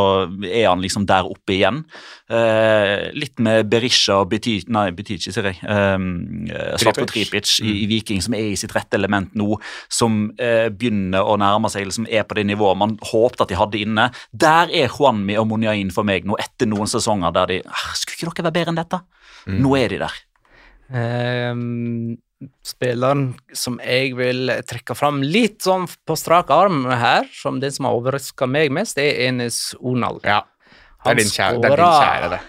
[0.49, 1.83] er han liksom der oppe igjen.
[2.29, 5.59] Eh, litt med Berisha og Betici, nei, Betici, sier jeg.
[5.67, 6.47] Um,
[6.81, 7.59] Slatko Tripic.
[7.61, 7.67] mm.
[7.67, 9.57] i, i Viking, som er i sitt rette element nå.
[9.91, 13.59] Som eh, begynner å nærme seg, liksom er på det nivået man håpte at de
[13.59, 14.09] hadde inne.
[14.31, 17.87] Der er Juanmi og Monjain for meg nå, nå etter noen sesonger der de ah,
[17.99, 19.01] Skulle ikke dere være bedre enn dette?
[19.45, 19.57] Mm.
[19.65, 20.19] Nå er de der.
[20.91, 22.17] Um,
[22.67, 27.87] spilleren som jeg vil trekke fram litt sånn på strak arm her, som den som
[27.87, 30.19] har overraska meg mest, det er Enes Onal.
[30.25, 30.41] Ja.
[31.01, 32.39] Det er din kjære, det, er din kjære, det.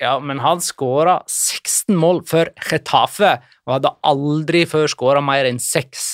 [0.00, 3.34] Ja, men han skåra 16 mål for Chetafe
[3.66, 6.06] og hadde aldri før skåra mer enn 6.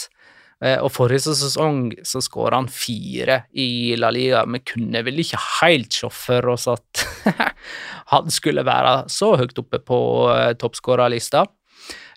[0.64, 4.44] Og forrige sesong så skåra han fire i La Liga.
[4.48, 7.04] Vi kunne vel ikke helt se for oss at
[8.14, 9.98] han skulle være så høyt oppe på
[10.30, 11.44] uh, toppskårerlista.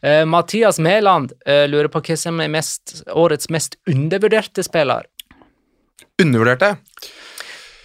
[0.01, 5.07] Eh, Mathias Mæland eh, lurer på hva som er mest, årets mest undervurderte spiller.
[6.21, 6.75] Undervurderte?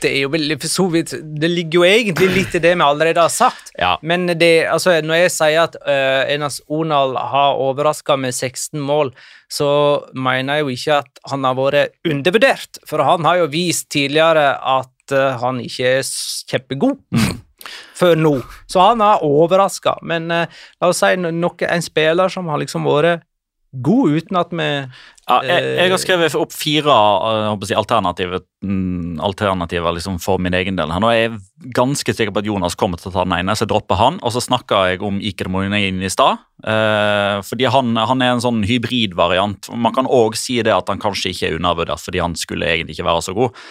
[0.02, 3.22] Det er jo for så vidt Det ligger jo egentlig litt i det vi allerede
[3.22, 3.72] har sagt.
[3.78, 3.94] Ja.
[4.02, 9.12] Men det, altså, når jeg sier at uh, Enas Onal har overraska med 16 mål,
[9.52, 9.68] så
[10.14, 12.82] mener jeg jo ikke at han har vært undervurdert.
[12.88, 16.12] For han har jo vist tidligere at uh, han ikke er
[16.50, 17.00] kjempegod.
[17.94, 18.36] Før nå.
[18.66, 19.98] Så han har overraska.
[20.02, 20.46] Men uh,
[20.80, 23.22] la oss si no- noe, en spiller som har liksom vært
[23.72, 24.68] god uten at vi
[25.30, 30.56] Ja, jeg, jeg har skrevet opp fire eh, jeg alternative, mm, alternativer liksom, for min
[30.58, 30.90] egen del.
[30.90, 33.62] Nå er jeg ganske sikker på at Jonas kommer til å ta den ene, så
[33.62, 34.18] jeg dropper han.
[34.26, 36.42] Og så snakka jeg om Iker Moinin i stad.
[36.66, 39.70] eh, fordi han, han er en sånn hybridvariant.
[39.78, 42.98] Man kan òg si det at han kanskje ikke er undervurdert fordi han skulle egentlig
[42.98, 43.62] ikke være så god.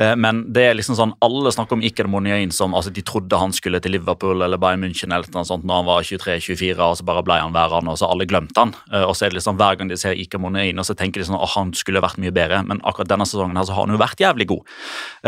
[0.00, 3.40] Eh, men det er liksom sånn, alle snakker om Iker Moinin som altså, de trodde
[3.40, 7.00] han skulle til Liverpool eller Bayern München eller noe sånt når han var 23-24, og
[7.00, 8.76] så bare ble han værende, og så alle glemte han.
[8.92, 11.22] Eh, og så er det liksom hver gang de ser Iker Moinin, og så tenker
[11.22, 13.86] de sånn at han skulle vært mye bedre, men akkurat denne sesongen her så har
[13.86, 14.76] han jo vært jævlig god.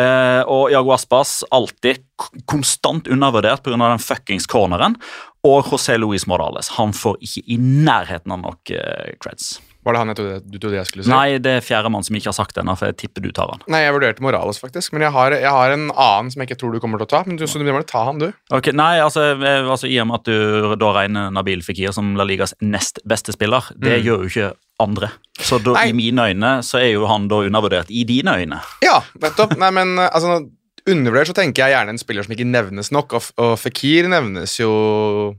[0.02, 2.02] Eh, og Jago Aspas alltid
[2.50, 3.78] konstant undervurdert pga.
[3.78, 4.98] den fuckings corneren.
[5.42, 6.68] Og José Luis Morales.
[6.78, 9.56] Han får ikke i nærheten av nok eh, creds.
[9.83, 11.11] Var det han jeg trodde, du trodde jeg skulle si?
[11.11, 13.51] Nei, det er fjerdemann som ikke har sagt det ennå, for jeg tipper du tar
[13.51, 13.64] han.
[13.66, 14.93] Nei, jeg vurderte Morales, faktisk.
[14.95, 17.12] Men jeg har, jeg har en annen som jeg ikke tror du kommer til å
[17.16, 17.22] ta.
[17.26, 18.28] Men du, så du må ta han, du.
[18.55, 22.12] Ok, nei, altså, eh, altså I og med at du da regner Nabil Fikir som
[22.20, 24.05] La Ligas nest beste spiller, det Mm.
[24.07, 24.53] gjør jo ikke
[24.83, 25.09] andre.
[25.43, 27.91] Så da, i mine øyne så er jo han da undervurdert.
[27.91, 28.62] I dine øyne.
[28.87, 29.57] Ja, nettopp.
[29.59, 30.45] Nei, men eh, altså
[30.83, 34.57] Undervurdert så tenker jeg gjerne en spiller som ikke nevnes nok, og, og Fikir nevnes
[34.59, 34.70] jo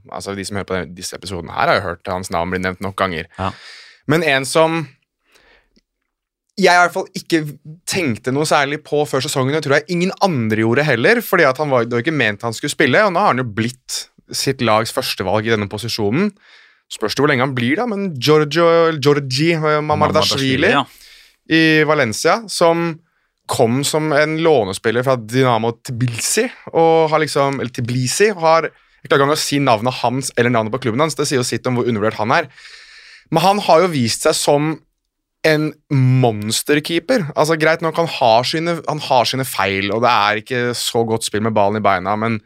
[0.08, 2.80] altså De som hører på disse episodene her, har jo hørt hans navn bli nevnt
[2.80, 3.28] nok ganger.
[3.36, 3.50] Ja.
[4.10, 4.82] Men en som
[6.54, 7.40] jeg i hvert fall ikke
[7.90, 11.72] tenkte noe særlig på før sesongen, og tror jeg ingen andre gjorde heller, fordi han
[11.72, 14.62] var, det var ikke ment han skulle spille, og nå har han jo blitt sitt
[14.64, 16.30] lags førstevalg i denne posisjonen.
[16.92, 18.68] Spørs det hvor lenge han blir, da, men Giorgio,
[19.00, 20.84] Giorgi eh, Mamardashvili ja.
[21.50, 22.92] i Valencia, som
[23.50, 29.26] kom som en lånespiller fra Dynamo Tbilisi, og har liksom, eller Tbilisi, har ikke klarer
[29.26, 31.18] engang å si navnet hans eller navnet på klubben hans.
[31.18, 32.48] Det sier jo sitt om hvor undervurdert han er.
[33.34, 34.74] Men han har jo vist seg som
[35.44, 37.26] en monsterkeeper.
[37.34, 41.02] Altså Greit nok, han har, sine, han har sine feil, og det er ikke så
[41.08, 42.38] godt spill med ballen i beina, men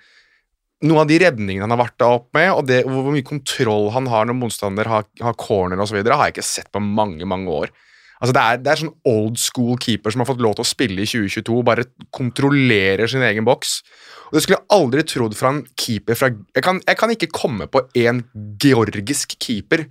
[0.87, 4.09] noen av de redningene han har vært opp med, og det, hvor mye kontroll han
[4.11, 7.73] har når motstander har, har corner osv., har jeg ikke sett på mange, mange år.
[8.19, 10.71] Altså det, er, det er sånn old school keeper som har fått lov til å
[10.71, 13.79] spille i 2022, bare kontrollerer sin egen boks.
[14.29, 17.31] Og Det skulle jeg aldri trodd fra en keeper fra Jeg kan, jeg kan ikke
[17.31, 18.25] komme på en
[18.61, 19.87] georgisk keeper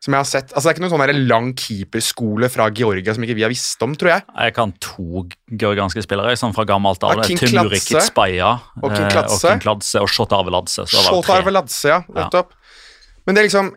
[0.00, 0.52] som jeg har sett.
[0.54, 3.82] Altså Det er ikke noen sånn lang keeperskole fra Georgia som ikke vi har visst
[3.84, 4.24] om, tror jeg.
[4.32, 7.20] Jeg kan to georgianske spillere sånn fra gammelt av.
[7.20, 7.82] Ja, King Timuri
[8.80, 10.88] Og King Kladse og Shotarveladse, og Shot Arveladze.
[10.88, 12.40] Så det var Shotar tre.
[12.40, 12.44] Ja.
[13.26, 13.70] Men det er liksom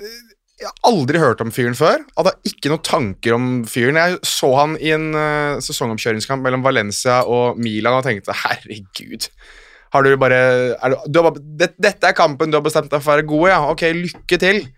[0.00, 0.18] eh,
[0.62, 2.00] Jeg har aldri hørt om fyren før.
[2.16, 4.00] Hadde ikke noen tanker om fyren.
[4.00, 9.28] Jeg så han i en uh, sesongoppkjøringskamp mellom Valencia og Milan og tenkte herregud.
[9.92, 10.42] Har du bare,
[10.88, 13.28] du, du har bare det, Dette er kampen du har bestemt deg for å være
[13.28, 13.62] god i, ja.
[13.72, 14.68] Ok, lykke til.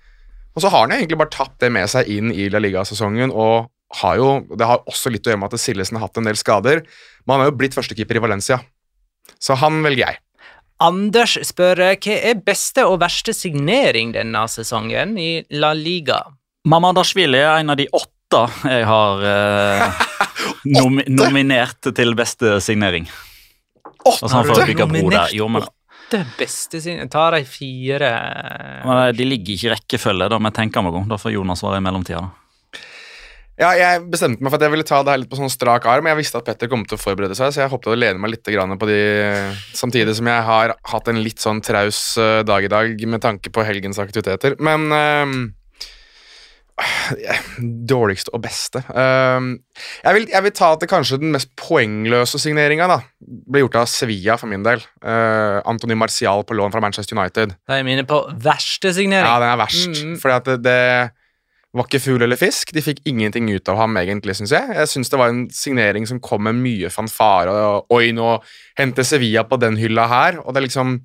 [0.52, 3.70] Og så har han egentlig bare tatt det med seg inn i La Liga-sesongen, og
[4.02, 6.38] har jo, det har også litt å gjøre med at Sillesen har hatt en del
[6.40, 6.84] skader,
[7.24, 8.60] men han har jo blitt førstekeeper i Valencia.
[9.42, 10.20] Så han velger jeg.
[10.82, 16.24] Anders spør hva er beste og verste signering denne sesongen i La Liga?
[16.68, 18.08] Mamardashvili er en av de åtte
[18.64, 20.02] jeg har eh,
[20.78, 23.06] nomi nominert til beste signering.
[24.02, 25.34] Altså, han får bygge bro der.
[25.36, 25.66] Jo, men,
[26.12, 28.10] Det beste sine Ta de fire
[28.84, 31.08] men eh, de ligger ikke i rekkefølge, da, men tenker meg om.
[31.10, 32.20] Da får Jonas svare i mellomtida.
[32.20, 32.38] da.
[33.60, 35.84] Ja, jeg bestemte meg for at jeg ville ta det her litt på sånn strak
[35.90, 36.08] arm.
[36.08, 38.32] Jeg visste at Petter kom til å forberede seg, så jeg håpet å lene meg
[38.32, 39.00] litt på de
[39.76, 43.52] Samtidig som jeg har hatt en litt sånn traus eh, dag i dag med tanke
[43.52, 44.56] på helgens aktiviteter.
[44.58, 45.36] Men eh,
[47.92, 49.54] Dårligste og beste um,
[50.02, 52.88] jeg, vil, jeg vil ta at det kanskje den mest poengløse signeringa
[53.22, 54.82] ble gjort av Sevilla for min del.
[55.04, 57.54] Uh, Antony Marcial på lån fra Manchester United.
[57.68, 59.28] Da er jeg inne på verste signering.
[59.28, 60.02] Ja, den er verst.
[60.02, 60.16] Mm.
[60.20, 62.74] Fordi at det, det var ikke fugl eller fisk.
[62.76, 64.74] De fikk ingenting ut av ham, egentlig, syns jeg.
[64.76, 67.52] Jeg syns det var en signering som kom med mye fanfare.
[67.52, 68.34] Og oi, nå
[68.80, 70.40] henter Sevilla på den hylla her.
[70.42, 70.98] Og det er liksom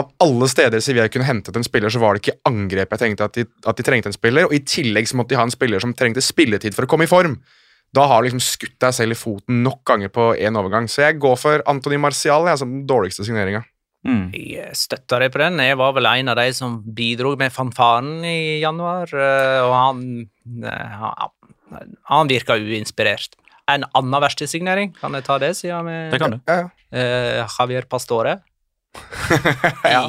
[0.00, 3.26] Av alle steder Sevilla kunne hentet en spiller, så var det ikke angrep jeg tenkte
[3.28, 4.46] at de, at de trengte en spiller.
[4.48, 7.04] Og i tillegg så måtte de ha en spiller som trengte spilletid for å komme
[7.08, 7.38] i form.
[7.92, 10.86] Da har du liksom skutt deg selv i foten nok ganger på én overgang.
[10.88, 13.64] Så jeg går for Antony Marcial jeg, som den dårligste signeringa.
[14.06, 14.30] Mm.
[14.32, 15.58] Jeg støtter deg på den.
[15.60, 20.00] Jeg var vel en av de som bidro med fanfaren i januar, eh, og han
[20.64, 21.36] eh, han-
[22.10, 23.36] Han virka uinspirert.
[23.70, 26.40] En annen verste signering, kan jeg ta det, siden vi Det kan du.
[26.48, 26.70] Ja, ja.
[26.90, 28.40] Eh, Javier Pastore.
[29.84, 30.04] Ja.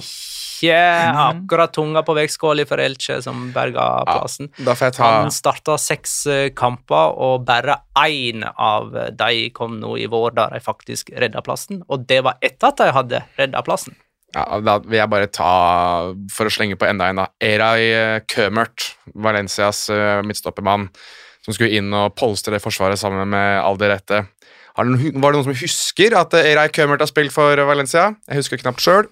[0.61, 0.77] ikke
[1.17, 4.51] akkurat tunga på vektskåla for Elche, som berga plassen.
[4.57, 10.05] Jeg ta Han starta seks eh, kamper, og bare én av de kom nå i
[10.11, 11.81] vår, da de faktisk redda plassen.
[11.89, 13.97] Og det var etter at de hadde redda plassen.
[14.35, 17.27] ja, Da vil jeg bare ta, for å slenge på enda en, da.
[17.41, 20.89] Eray Kømert, Valencias eh, midtstoppermann,
[21.41, 24.27] som skulle inn og polstre det forsvaret sammen med Alderette.
[24.77, 28.11] Var det noen som husker at Eirai Eray Kømert har spilt for Valencia?
[28.29, 29.09] Jeg husker knapt sjøl,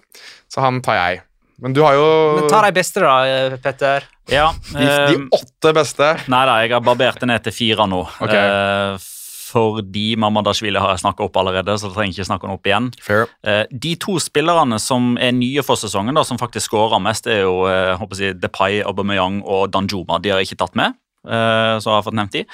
[0.51, 1.22] så han tar jeg.
[1.60, 4.05] Men du har jo Men ta de beste, da, eh, Petter.
[4.32, 6.12] Ja, de, de eh, åtte beste.
[6.32, 8.05] Nei da, jeg har barbert det ned til fire nå.
[8.24, 8.39] Okay.
[8.39, 9.07] Eh,
[9.49, 12.89] fordi Mamadashvili har jeg snakka opp allerede, så jeg trenger ikke snakke opp igjen.
[13.03, 13.28] Fair.
[13.43, 17.43] Eh, de to spillerne som er nye for sesongen, da, som faktisk skårer mest, er
[17.43, 20.22] jo eh, håper jeg, Depay, Aubameyang og Danjuma.
[20.22, 20.97] De har jeg ikke tatt med,
[21.28, 22.45] eh, så har jeg fått nevnt de.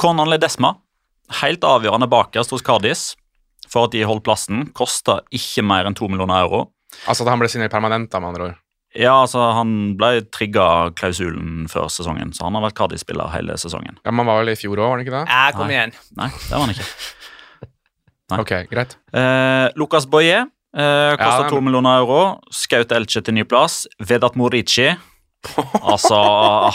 [0.00, 0.76] Konan Ledesma,
[1.42, 3.12] helt avgjørende bakerst hos Cardis
[3.70, 4.66] for at de holdt plassen.
[4.76, 6.66] Kosta ikke mer enn to millioner euro.
[7.08, 8.58] Altså at han ble signert permanent, da, med andre ord.
[8.92, 13.96] Ja, altså Han ble trigga klausulen før sesongen, så han har vært Cardis-spiller hele sesongen.
[14.04, 15.22] Ja, Man var vel i fjor òg, var han ikke det?
[15.30, 15.76] Ja, kom Nei.
[15.78, 15.94] igjen.
[16.18, 16.88] Nei, det var han ikke.
[18.32, 18.40] Nei.
[18.42, 18.92] Ok, greit.
[19.16, 22.20] Eh, Lucas Boye eh, kosta Ja, to millioner euro.
[22.52, 23.86] Skaut Elche til ny plass.
[24.00, 24.90] Vedat Morici.
[25.92, 26.20] altså,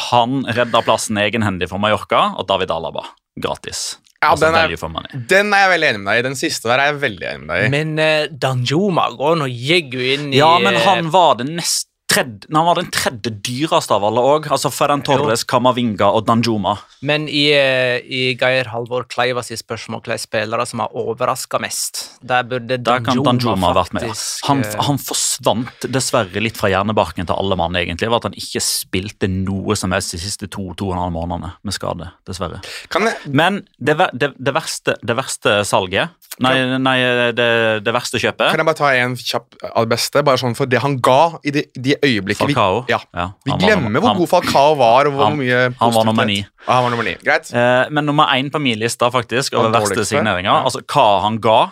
[0.09, 3.05] han redda plassen egenhendig for Mallorca, og David Alaba
[3.37, 3.99] gratis.
[4.23, 5.11] Ja, altså, den er- for money.
[5.29, 6.27] Den er jeg veldig enig med deg i.
[6.27, 7.69] Den siste der er jeg veldig enig med deg i.
[7.75, 11.86] Men uh, Danjuma går nå jeggu inn i Ja, men eh, han var det nest
[12.07, 14.47] tredje, nei, han var den tredje dyreste av alle òg.
[14.53, 16.77] Altså Ferran Torres, Kamavinga og Danjuma.
[17.05, 22.19] Men i, eh, i Geir Halvor Kleiva sitt spørsmål hvilke spillere som har overraska mest,
[22.21, 24.07] der burde Danjuma, Danjuma faktisk vært med.
[24.07, 24.15] ja.
[24.47, 28.09] Han, eh, han forsvant dessverre litt fra hjernebarken til alle mann, egentlig.
[28.09, 31.53] Ved at han ikke spilte noe som helst de siste to-to og en halv månedene
[31.63, 32.11] med skade.
[32.27, 32.61] Dessverre.
[32.89, 36.09] Kan jeg, Men det, det, det, verste, det verste salget
[36.39, 36.97] Nei, nei
[37.33, 37.45] det,
[37.81, 40.21] det verste kjøpet kan jeg bare ta en kjapp av det beste?
[40.23, 43.97] Bare sånn for det han ga i de, de øyeblikkene vi, ja, Ja, vi glemmer
[43.99, 45.07] hvor han- god Falcao var.
[45.09, 46.45] og hvor han- mye han var nummer ni.
[46.67, 47.15] Ah, han var nummer ni.
[47.25, 47.49] Greit.
[47.53, 50.51] Eh, men nummer én på min liste faktisk over verste signeringer.
[50.51, 50.63] Ja.
[50.63, 51.71] Altså hva han ga,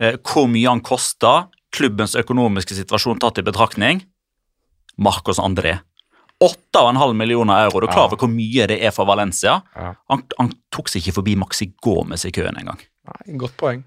[0.00, 4.00] eh, hvor mye han kosta, klubbens økonomiske situasjon tatt i betraktning.
[4.96, 5.80] Marcos André.
[6.40, 7.80] 8,5 millioner euro.
[7.80, 9.62] Du er klar over hvor mye det er for Valencia?
[9.76, 12.80] Han, han tok seg ikke forbi Maxi Gomez i køen engang.
[13.36, 13.84] Godt poeng.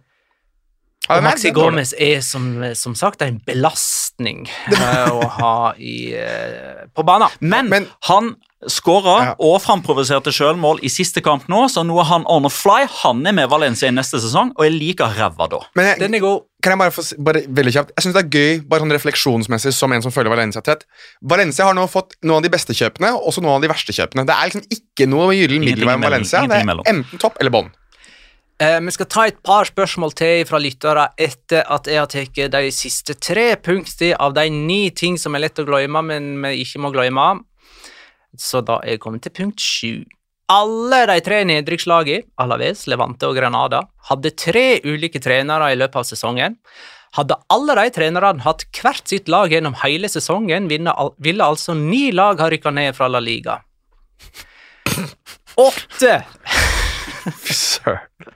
[1.10, 1.50] Og Ja, Maxi.
[1.56, 7.34] Gomez er som, som sagt en belastning eh, å ha i, eh, på banen.
[7.42, 8.36] Men, Men- han
[8.68, 9.34] skåra Ja.
[9.40, 12.84] og framprovoserte sjølmål i siste kamp nå, så nå er han on a fly.
[13.06, 15.62] Han er med Valencia i neste sesong, og er like ræva da.
[15.80, 16.42] Men jeg, Den er god.
[16.62, 19.74] kan jeg bare få bare veldig kjapt Jeg synes det er gøy, bare sånn refleksjonsmessig,
[19.74, 20.84] som en som følger Valencia tett.
[21.24, 23.96] Valencia har nå fått noen av de beste kjøpene, og også noen av de verste
[23.96, 24.26] kjøpene.
[24.28, 26.46] Det er liksom ikke noe gyllen middelvei med Valencia.
[26.46, 27.72] Det er enten topp eller bånn.
[28.62, 32.40] Eh, vi skal ta et par spørsmål til fra lyttere etter at jeg har tatt
[32.52, 36.66] de siste tre punktene av de ni ting som er lett å glemme, men vi
[36.66, 37.28] ikke må glemme.
[38.36, 39.94] Så da er jeg kommet til punkt sju.
[40.52, 46.08] Alle de tre nedrykkslagene, Alaves, Levante og Granada, hadde tre ulike trenere i løpet av
[46.10, 46.58] sesongen.
[47.16, 52.42] Hadde alle de trenerne hatt hvert sitt lag gjennom hele sesongen, ville, altså ni lag
[52.44, 53.62] ha rykka ned fra La Liga.
[55.70, 56.18] Åtte
[57.56, 58.36] søren.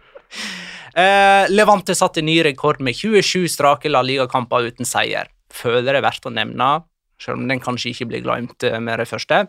[0.94, 5.32] Eh, Levante satte ny rekord med 27 strake La Liga-kamper uten seier.
[5.54, 6.70] Føler det er verdt å nevne,
[7.22, 9.48] selv om den kanskje ikke blir glemt eh, med det første.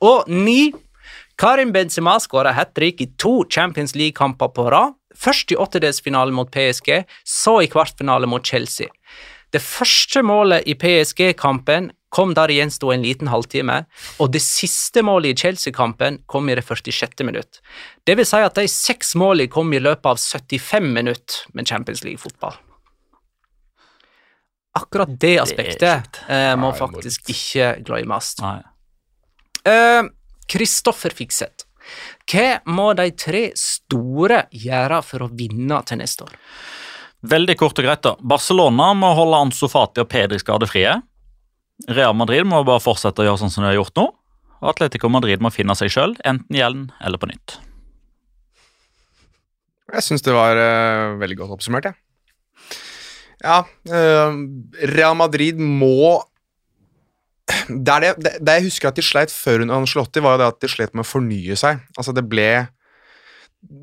[0.00, 0.72] Og ni.
[1.40, 4.94] Karim Benzema skåra hat trick i to Champions League-kamper på rad.
[5.18, 8.88] Først i åttedelsfinalen mot PSG, så i kvartfinale mot Chelsea.
[9.52, 13.82] Det første målet i PSG-kampen kom der det gjensto en liten halvtime,
[14.20, 17.24] og det siste målet i Chelsea-kampen kom i det 46.
[17.24, 17.62] minutt.
[18.04, 22.04] Det vil si at de seks målene kom i løpet av 75 minutter med Champions
[22.04, 22.58] League-fotball.
[24.76, 28.34] Akkurat det aspektet eh, må Nei, faktisk ikke glemmes.
[28.40, 28.68] Kristoffer
[29.68, 30.06] Eh,
[30.52, 31.66] Kristoffer Fikseth,
[32.28, 36.34] hva må de tre store gjøre for å vinne til neste år?
[37.22, 38.16] Veldig kort og greit da.
[38.18, 40.96] Barcelona må holde Ansu Fati og Pedri skadefrie.
[41.90, 44.06] Real Madrid må bare fortsette å gjøre sånn som de har gjort nå.
[44.62, 47.56] Og Atletico Madrid må finne seg sjøl, enten gjelden eller på nytt.
[49.92, 51.98] Jeg syns det var uh, veldig godt oppsummert, jeg.
[53.42, 54.34] Ja, eh,
[54.92, 56.22] Real Madrid må
[57.66, 60.60] det, det, det jeg husker at de sleit før under Ancelotti, var jo det at
[60.62, 61.82] de slet med å fornye seg.
[61.98, 62.46] Altså Det ble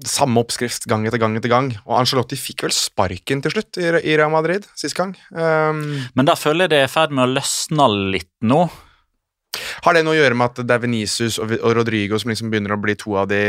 [0.05, 1.71] samme oppskrift gang etter gang etter gang.
[1.87, 5.15] Og Ancelotti fikk vel sparken til slutt i, i Real Madrid sist gang.
[5.31, 8.67] Um, Men der føler jeg det er i ferd med å løsne litt nå.
[9.85, 12.51] har det noe å gjøre med at det er Venicius og, og Rodrigo som liksom
[12.51, 13.43] begynner å bli to av de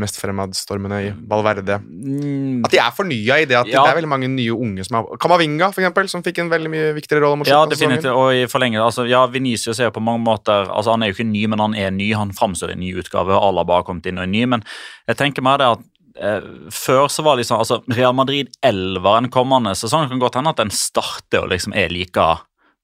[0.00, 1.78] mest fremadstormende i Valverde.
[1.82, 3.82] Mm, At de er fornya i det at Ja.
[3.84, 6.70] det er veldig mange nye unge som har Kamavinga, for eksempel, som fikk en veldig
[6.70, 8.14] mye viktigere rolle mot Ja, definitivt.
[8.14, 11.18] Og i forlengelse, altså, ja, Vinicius er jo på mange måter altså Han er jo
[11.18, 12.12] ikke ny, men han er ny.
[12.14, 13.30] Han framstår i en ny utgave.
[13.30, 14.44] Alaba har kommet inn og er ny.
[14.46, 14.64] Men
[15.06, 15.80] jeg tenker meg det at
[16.20, 16.40] eh,
[16.70, 20.70] før så var liksom altså Real Madrid 11 kommende sesong kan godt hende at den
[20.70, 22.26] starter og liksom er like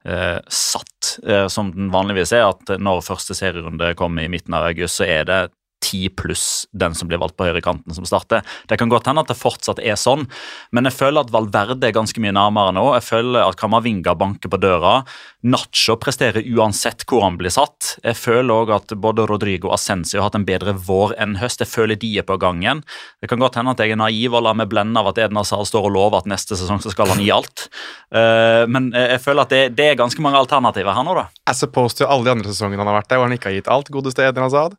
[0.06, 2.48] eh, satt eh, som den vanligvis er.
[2.52, 5.40] At når første serierunde kommer i midten av august, så er det
[5.84, 8.44] ti pluss den som blir valgt på høyrekanten som starter.
[8.70, 10.26] Det kan godt hende at det fortsatt er sånn,
[10.74, 12.86] men jeg føler at Valverde er ganske mye nærmere nå.
[12.96, 14.96] Jeg føler at Kamavinga banker på døra.
[15.44, 17.98] Nacho presterer uansett hvor han blir satt.
[18.04, 21.60] Jeg føler òg at både Rodrigo og har hatt en bedre vår enn høst.
[21.60, 22.82] Jeg føler de er på gangen.
[23.20, 25.38] Det kan godt hende at jeg er naiv og lar meg blende av at Eden
[25.40, 27.66] Hazard står og lover at neste sesong så skal han gi alt.
[28.14, 31.28] Eh, men jeg føler at det, det er ganske mange alternativer her nå, da.
[31.50, 33.58] As opposed to alle de andre sesongene han har vært der, hvor han ikke har
[33.58, 33.92] gitt alt.
[33.94, 34.78] Godeste Eden Hazard.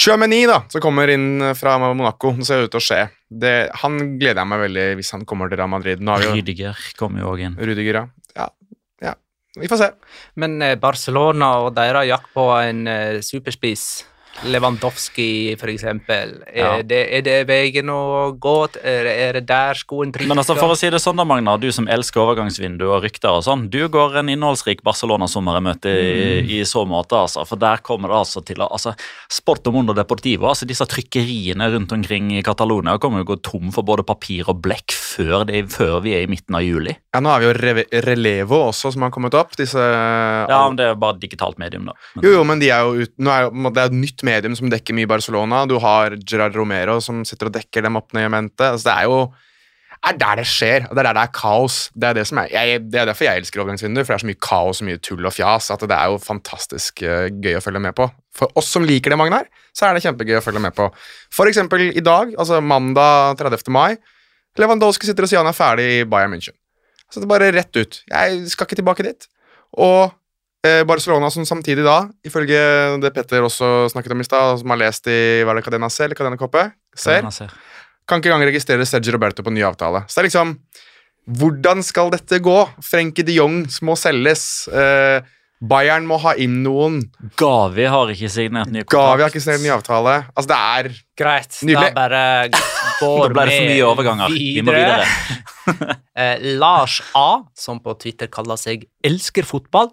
[0.00, 2.32] Chouameni, da, som kommer inn fra Monaco.
[2.34, 3.00] Det ser ut til å skje.
[3.30, 6.02] Det, han gleder jeg meg veldig hvis han kommer til Real Madrid.
[6.02, 7.54] Nå har vi jo Rydiger kommer jo òg inn.
[7.60, 8.06] Rydiger, ja.
[8.34, 8.48] ja.
[9.04, 9.14] Ja,
[9.60, 9.90] vi får se.
[10.42, 13.86] Men eh, Barcelona og deres jakt på en eh, superspiss,
[14.42, 16.82] Lewandowski for eksempel, er, Ja.
[16.82, 18.54] det, er det veien å gå?
[18.82, 20.28] Er, er det der skoen trykker?
[20.28, 23.30] Men altså, for å si det sånn da, Magna, du som elsker overgangsvindu og rykter
[23.30, 27.46] og sånn, du går en innholdsrik Barcelona-sommer i møte i, i så måte, altså.
[27.48, 28.94] For der kommer det altså til å altså,
[29.30, 33.40] Sport og under Deportivo, altså disse trykkeriene rundt omkring i Catalonia kommer jo å gå
[33.46, 36.94] tom for både papir og blekk før, det, før vi er i midten av juli.
[37.14, 37.54] Ja, Nå har vi jo
[38.04, 39.54] Relevo også, som har kommet opp.
[39.58, 41.96] Disse Ja, men det er jo bare digitalt medium, da.
[42.16, 44.58] Men, Jo, jo, men de er jo ut, er jo, det er et nytt medium
[44.58, 45.64] som dekker mye Barcelona.
[45.70, 48.74] Du har Gerard Romero som sitter og dekker dem opp ned i mente.
[48.74, 49.18] Altså, det er jo
[50.04, 51.76] er der det skjer, det er der det er kaos.
[51.96, 54.24] Det er, det som er, jeg, det er derfor jeg elsker overgangsvinduer, for det er
[54.24, 57.56] så mye kaos og mye tull og fjas at det er jo fantastisk eh, gøy
[57.56, 58.08] å følge med på.
[58.36, 60.90] For oss som liker det, Magnar, så er det kjempegøy å følge med på.
[61.32, 63.72] For eksempel i dag, altså mandag 30.
[63.72, 63.96] mai,
[64.60, 66.54] Lewandowski sitter og sier han er ferdig i Bayern München.
[67.10, 68.00] Så det er bare rett ut.
[68.10, 69.26] Jeg skal ikke tilbake dit.
[69.82, 70.14] Og
[70.66, 72.58] eh, Barcelona som samtidig da, ifølge
[73.02, 75.90] det Petter også snakket om i stad, som har lest i hva er det, Cadena
[75.92, 77.54] C eller Cadena Coppe, ser, ser.
[78.08, 80.04] kan ikke engang registrere Sergio Roberto på ny avtale.
[80.08, 80.58] Så det er liksom
[81.24, 82.56] Hvordan skal dette gå?
[82.84, 84.66] Frenkie de Jong må selges.
[84.68, 85.24] Eh,
[85.64, 87.00] Bayern må ha inn noen.
[87.40, 90.16] Gavi har ikke signert ny Gavi har ikke signert ny avtale.
[90.34, 90.88] Altså, det er
[91.18, 91.90] Greit, Nydelig.
[91.94, 94.34] da bare Da ble det for mye overganger.
[94.36, 95.08] Vi må videre.
[96.14, 99.88] Eh, Lars A, som på Twitter kaller seg Elsker fotball.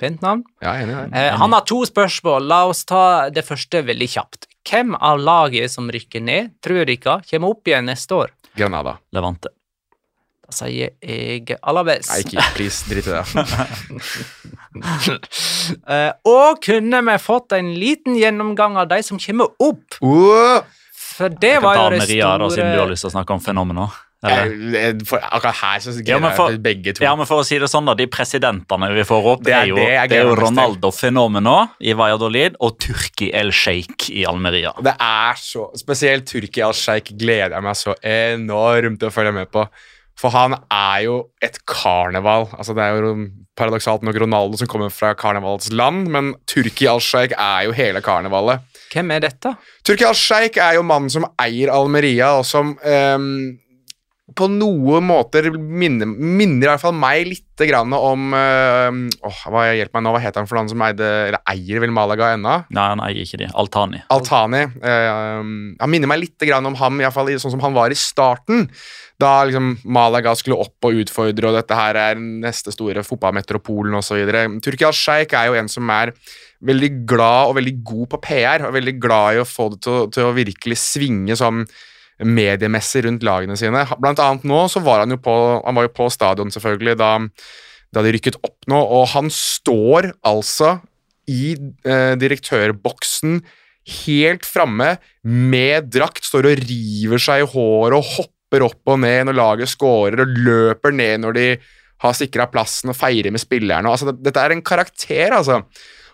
[0.00, 0.44] Pent navn.
[0.62, 0.94] Ja, er enig.
[1.12, 2.46] Eh, han har to spørsmål.
[2.48, 3.02] La oss ta
[3.34, 4.48] det første veldig kjapt.
[4.64, 6.96] Hvem av laget som rykker ned, tror dere
[7.28, 8.32] kommer opp igjen neste år?
[8.56, 8.96] Granada.
[9.12, 9.52] Levante.
[10.54, 12.08] Sier jeg Alabes.
[12.12, 12.82] Nei, ikke pris.
[12.90, 13.24] Drit i det.
[14.74, 20.00] Eh, og kunne vi fått en liten gjennomgang av de som kommer opp?
[20.02, 20.64] Uh,
[20.98, 23.42] For det var jo det Almeria, da, siden du har lyst til å snakke om
[23.44, 23.94] fenomener.
[25.04, 27.04] For, akkurat her så Ja, for, jeg begge to.
[27.04, 29.56] Ja, men for å si det sånn, da, de presidentene vi får opp, Det det
[29.56, 30.36] er er jo, det jeg det er jo.
[30.40, 34.72] Ronaldo Fenomeno i Valladolid og Turki El Sheikh i Almeria.
[34.84, 39.34] Det er så Spesielt Turki El Sheikh gleder jeg meg så enormt til å følge
[39.36, 39.66] med på.
[40.24, 42.46] For han er jo et karneval.
[42.56, 43.16] Altså Det er jo
[43.58, 48.64] paradoksalt nok Ronaldo som kommer fra karnevalsland, men Turki al-Sheikh er jo hele karnevalet.
[48.94, 49.52] Hvem er dette?
[49.84, 53.60] Turki al-Sheikh er jo mannen som eier Almeria, og som ehm,
[54.32, 59.66] på noen måter minner, minner i hvert fall meg litt grann om øh, åh, hva
[59.76, 62.54] Hjelp meg nå, hva heter han for han som eide, eller eier vel Malaga ennå?
[62.72, 63.50] Nei, han eier ikke de.
[63.52, 64.00] Altani.
[64.14, 64.64] Altani.
[64.80, 65.44] Øh,
[65.76, 68.00] han minner meg litt grann om ham, i hvert fall sånn som han var i
[68.00, 68.64] starten.
[69.20, 74.24] Da liksom Malaga skulle opp og utfordre, og dette her er neste store fotballmetropolen osv.
[74.64, 76.16] Turki al-Sheikh er jo en som er
[76.64, 80.06] veldig glad og veldig god på PR, og veldig glad i å få det til,
[80.16, 81.66] til å virkelig svinge sånn
[82.22, 83.84] mediemessig rundt lagene sine.
[83.98, 85.34] Blant annet nå så var han jo på,
[85.64, 87.10] han var jo på stadion selvfølgelig da,
[87.94, 90.76] da de rykket opp nå, og han står altså
[91.30, 93.40] i eh, direktørboksen
[94.04, 94.94] helt framme
[95.24, 99.72] med drakt, står og river seg i håret og hopper opp og ned når laget
[99.72, 101.48] scorer, og løper ned når de
[102.04, 103.90] har sikra plassen og feirer med spillerne.
[103.90, 105.62] Altså, det, dette er en karakter, altså.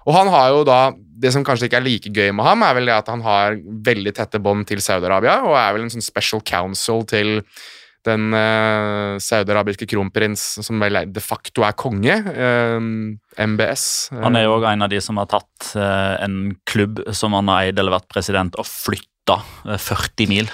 [0.06, 0.80] Og han har jo da
[1.20, 3.58] Det som kanskje ikke er like gøy med ham, er vel det at han har
[3.90, 7.40] veldig tette bånd til Saudi-Arabia, og er vel en sånn special counsel til
[8.08, 12.16] den uh, saudiarabiske kronprins som vel de facto er konge.
[12.16, 12.80] uh,
[13.36, 13.84] MBS.
[14.14, 14.22] Uh.
[14.24, 17.52] Han er jo òg en av de som har tatt uh, en klubb som han
[17.52, 20.48] har eid eller vært president, og flytta eh, 40 mil.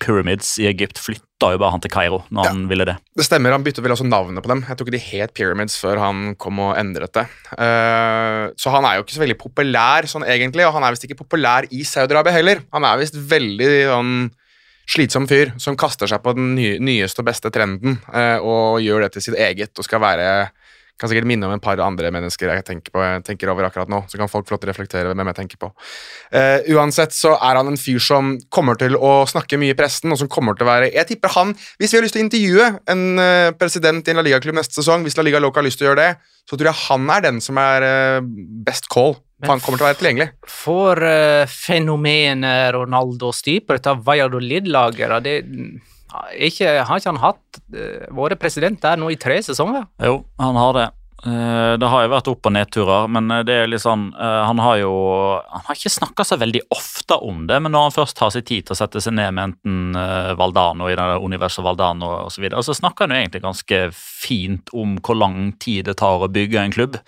[0.00, 2.96] Pyramids i Egypt flytta flytta jo bare han til Kairo når han ville det.
[3.16, 4.64] Det stemmer, han bytta vel også navnet på dem.
[4.66, 7.26] Jeg tror ikke de het Pyramids før han kom og endret det.
[7.52, 11.04] Uh, så han er jo ikke så veldig populær sånn egentlig, og han er visst
[11.04, 12.62] ikke populær i Saudi-Arabia heller.
[12.72, 14.30] Han er visst veldig sånn
[14.86, 19.04] slitsom fyr som kaster seg på den nye, nyeste og beste trenden uh, og gjør
[19.04, 20.28] det til sitt eget og skal være
[20.96, 23.90] kan sikkert minne om en par andre mennesker jeg tenker, på, jeg tenker over akkurat
[23.92, 24.02] nå.
[24.08, 25.70] Så kan folk å reflektere hvem jeg tenker på.
[26.32, 30.14] Uh, uansett så er han en fyr som kommer til å snakke mye i pressen,
[30.14, 32.26] og som kommer til å være Jeg tipper han Hvis vi har lyst til å
[32.26, 35.68] intervjue en uh, president i en La Liga-klubb neste sesong, hvis La Liga Loca har
[35.68, 38.28] lyst til å gjøre det, så tror jeg han er den som er uh,
[38.66, 39.18] best call.
[39.42, 40.30] For han kommer til å være tilgjengelig.
[40.48, 45.36] For uh, fenomenet Ronaldo styr på dette Valladolid-laget, da, det
[46.48, 49.88] ikke, har ikke han hatt uh, vært president der nå i tre sesonger?
[50.02, 50.86] Jo, han har det.
[51.24, 54.60] Uh, det har jo vært opp- og nedturer, men det er litt sånn uh, Han
[54.60, 54.90] har jo
[55.48, 58.44] Han har ikke snakka så veldig ofte om det, men når han først tar seg
[58.44, 59.96] tid til å sette seg ned med enten
[60.36, 64.72] Valdano i det Universet Valdano osv., så, videre, så snakker han jo egentlig ganske fint
[64.76, 66.98] om hvor lang tid det tar å bygge en klubb.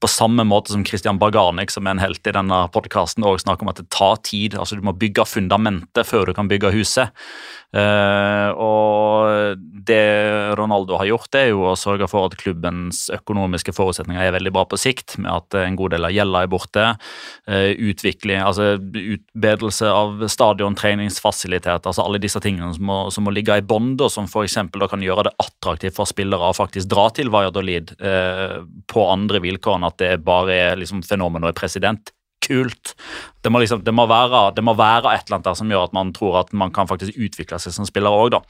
[0.00, 3.66] På samme måte som Christian Barganic, som er en helt i denne podkasten, òg snakker
[3.66, 4.56] om at det tar tid.
[4.56, 7.12] altså Du må bygge fundamentet før du kan bygge huset.
[8.56, 9.58] Og
[9.90, 10.04] det
[10.56, 14.52] Ronaldo har gjort, det er jo å sørge for at klubbens økonomiske forutsetninger er veldig
[14.54, 16.86] bra på sikt, med at en god del av gjelda er borte.
[17.48, 23.34] Uh, utvikling, altså utbedelse av stadion, treningsfasiliteter, altså alle disse tingene som må, som må
[23.34, 24.58] ligge i bånd, og som f.eks.
[24.90, 29.78] kan gjøre det attraktivt for spillere å faktisk dra til Valladolid eh, på andre vilkår
[29.78, 32.12] enn at det bare er liksom fenomen og president
[32.44, 32.94] kult.
[33.42, 35.86] Det må, liksom, det, må være, det må, være, et eller annet der som gjør
[35.86, 38.40] at man tror at man kan faktisk utvikle seg som spiller òg, da.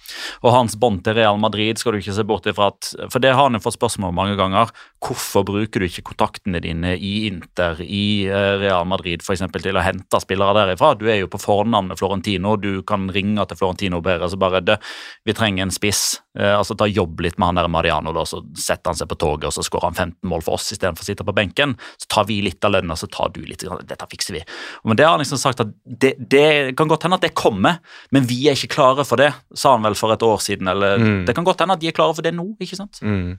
[0.42, 3.34] Og hans bånd til Real Madrid skal du ikke se bort ifra at For det
[3.34, 4.72] har han jo fått spørsmål om mange ganger.
[5.04, 9.44] Hvorfor bruker du ikke kontaktene dine i Inter, i eh, Real Madrid f.eks.
[9.58, 10.94] til å hente spillere derifra?
[10.98, 14.80] Du er jo på fornavn Florentino, du kan ringe til Florentino bedre, så bare det,
[15.26, 16.22] Vi trenger en spiss.
[16.38, 19.18] Eh, altså Ta jobb litt med han der Mariano, da, så setter han seg på
[19.18, 21.74] toget og så skårer han 15 mål for oss istedenfor å sitte på benken.
[21.98, 23.64] Så tar vi litt av lønna, så tar du litt.
[23.88, 24.44] Dette fikser vi.
[24.86, 27.80] Men det har han liksom sagt at det, det, kan godt hende at det kommer,
[28.14, 30.70] men vi er ikke klare for det, sa han vel for et år siden.
[30.70, 31.20] Eller mm.
[31.28, 33.02] det kan godt hende at de er klare for det nå, ikke sant?
[33.02, 33.38] Mm.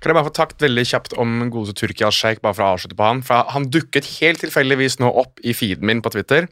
[0.00, 2.98] Kan jeg bare få takt veldig kjapt om godeste Tyrkia Sheikh, bare for å avslutte
[2.98, 3.24] på han?
[3.24, 6.50] For han dukket helt tilfeldigvis nå opp i feeden min på Twitter.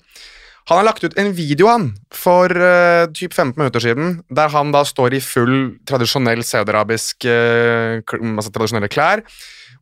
[0.70, 4.70] Han har lagt ut en video han, for uh, typ 15 minutter siden, der han
[4.74, 5.56] da står i full
[5.88, 9.24] tradisjonell saudiarabisk uh, altså tradisjonelle klær.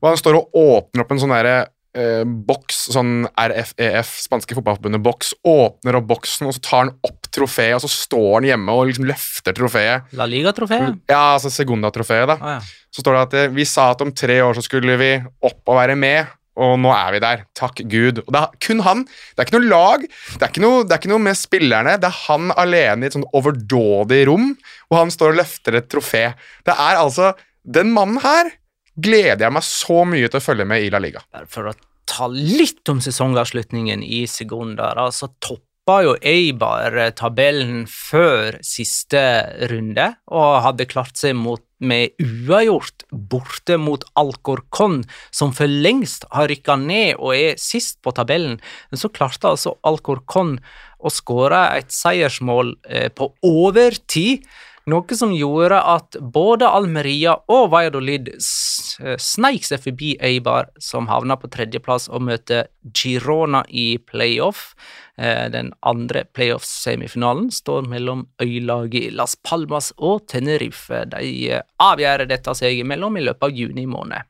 [0.01, 5.35] Og han står og åpner opp en sånn derre uh, boks, sånn RFEF, spanske fotballforbundet-boks,
[5.45, 8.89] åpner opp boksen, og så tar han opp trofeet, og så står han hjemme og
[8.89, 10.11] liksom løfter trofeet.
[10.17, 11.05] La Liga-trofeet?
[11.13, 12.41] Ja, altså Segunda-trofeet, da.
[12.41, 12.89] Ah, ja.
[12.91, 15.13] Så står det at vi sa at om tre år så skulle vi
[15.47, 17.45] opp og være med og nå er vi der.
[17.57, 18.23] Takk Gud.
[18.27, 19.05] Og det er kun han.
[19.07, 21.97] Det er ikke noe lag, det er ikke noe, er ikke noe med spillerne.
[22.01, 24.51] Det er han alene i et sånn overdådig rom,
[24.91, 26.25] og han står og løfter et trofé.
[26.69, 28.49] Det er altså Den mannen her
[28.97, 31.21] gleder jeg meg så mye til å følge med i La Liga.
[31.53, 31.75] For å
[32.09, 35.65] ta litt om sesongavslutningen i Segunda, altså topp
[36.05, 39.21] jo Eibar tabellen før siste
[39.71, 44.99] runde og hadde klart seg mot, med uavgjort borte mot Alcorcon,
[45.33, 48.59] som for lengst har rykka ned og er sist på tabellen.
[48.93, 50.59] Men så klarte altså Alcorcon
[51.01, 54.45] å skåre et seiersmål eh, på overtid.
[54.91, 61.51] Noe som gjorde at både Almeria og Valladolid sneik seg forbi Eibar, som havna på
[61.53, 62.67] tredjeplass og møter
[62.97, 64.73] Girona i playoff.
[65.21, 71.05] Den andre playoff-semifinalen står mellom øylaget Las Palmas og Tenerife.
[71.13, 74.27] De avgjør dette seg imellom i løpet av juni måned.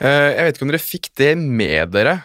[0.00, 2.18] Jeg vet ikke om dere fikk det med dere,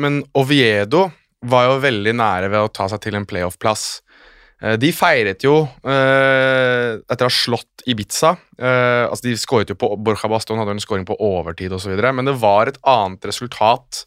[0.00, 1.08] men Oviedo
[1.48, 4.02] var jo veldig nære ved å ta seg til en playoff-plass.
[4.58, 8.32] De feiret jo eh, etter å ha slått Ibiza.
[8.58, 11.94] Eh, altså De skåret jo på Borja Baston, hadde en skåring på overtid osv.
[11.94, 14.02] Men det var et annet resultat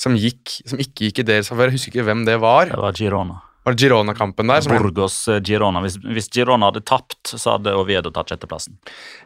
[0.00, 1.68] som, gikk, som ikke gikk i deres favør.
[1.68, 2.72] Jeg husker ikke hvem det var.
[2.72, 3.42] Det var Girona.
[3.66, 4.64] Var det Girona-kampen der?
[4.72, 5.82] Burgos-Girona.
[5.84, 8.78] Hvis, hvis, Girona hadde tapt, så hadde Oviedo tatt sjetteplassen.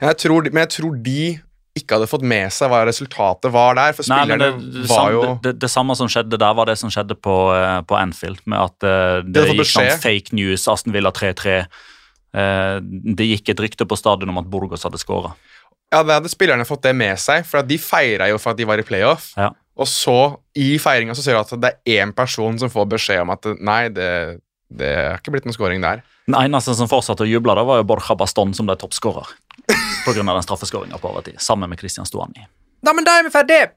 [0.03, 1.21] Jeg tror, men jeg tror de
[1.75, 3.95] ikke hadde fått med seg hva resultatet var der.
[3.97, 6.93] For spillerne det, det, var jo det, det, samme som skjedde der, var det som
[6.93, 8.45] skjedde på, uh, på Anfield.
[8.47, 11.59] Med at uh, det, gikk sånn fake news, Aston Villa 3-3.
[12.35, 12.79] Uh,
[13.19, 15.35] det gikk et rykte på stadion om at Burgos hadde skåra.
[15.91, 18.67] Ja, det hadde spillerne fått det med seg, for de feira jo for at de
[18.71, 19.33] var i playoff.
[19.39, 19.51] Ja.
[19.75, 20.19] Og så,
[20.55, 23.51] i feiringa, så ser du at det er én person som får beskjed om at
[23.59, 24.11] nei, det,
[24.71, 26.07] det er ikke blitt noen scoring der.
[26.31, 29.35] Den eneste som fortsatte å juble, da var jo Borja Baston, som ble toppskårer.
[30.05, 30.23] Pga.
[30.23, 32.47] den straffeskåringa på overtid, sammen med Christian Stuani.
[32.85, 33.73] Da, men da er vi ferdige!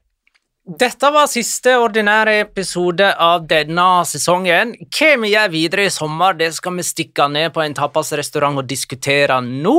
[0.68, 4.74] Dette var siste ordinære episode av denne sesongen.
[4.92, 8.68] Hva vi gjør videre i sommer, det skal vi stikke ned på en tapasrestaurant og
[8.68, 9.78] diskutere nå.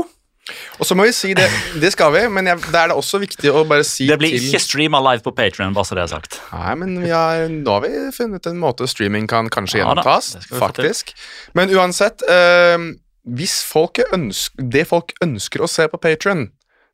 [0.80, 1.45] Og så må vi si det,
[1.82, 4.34] det skal vi, men jeg, da er det også viktig å bare si Det blir
[4.34, 6.39] til ikke streama live på Patrion, bare så det er sagt.
[6.55, 10.05] Nei, men vi har, nå har vi funnet en måte streaming kan kanskje Ja det
[10.07, 10.57] til.
[10.57, 11.14] faktisk.
[11.53, 12.89] Men uansett, eh,
[13.36, 16.48] hvis folk ønsker, det folk ønsker å se på Patron,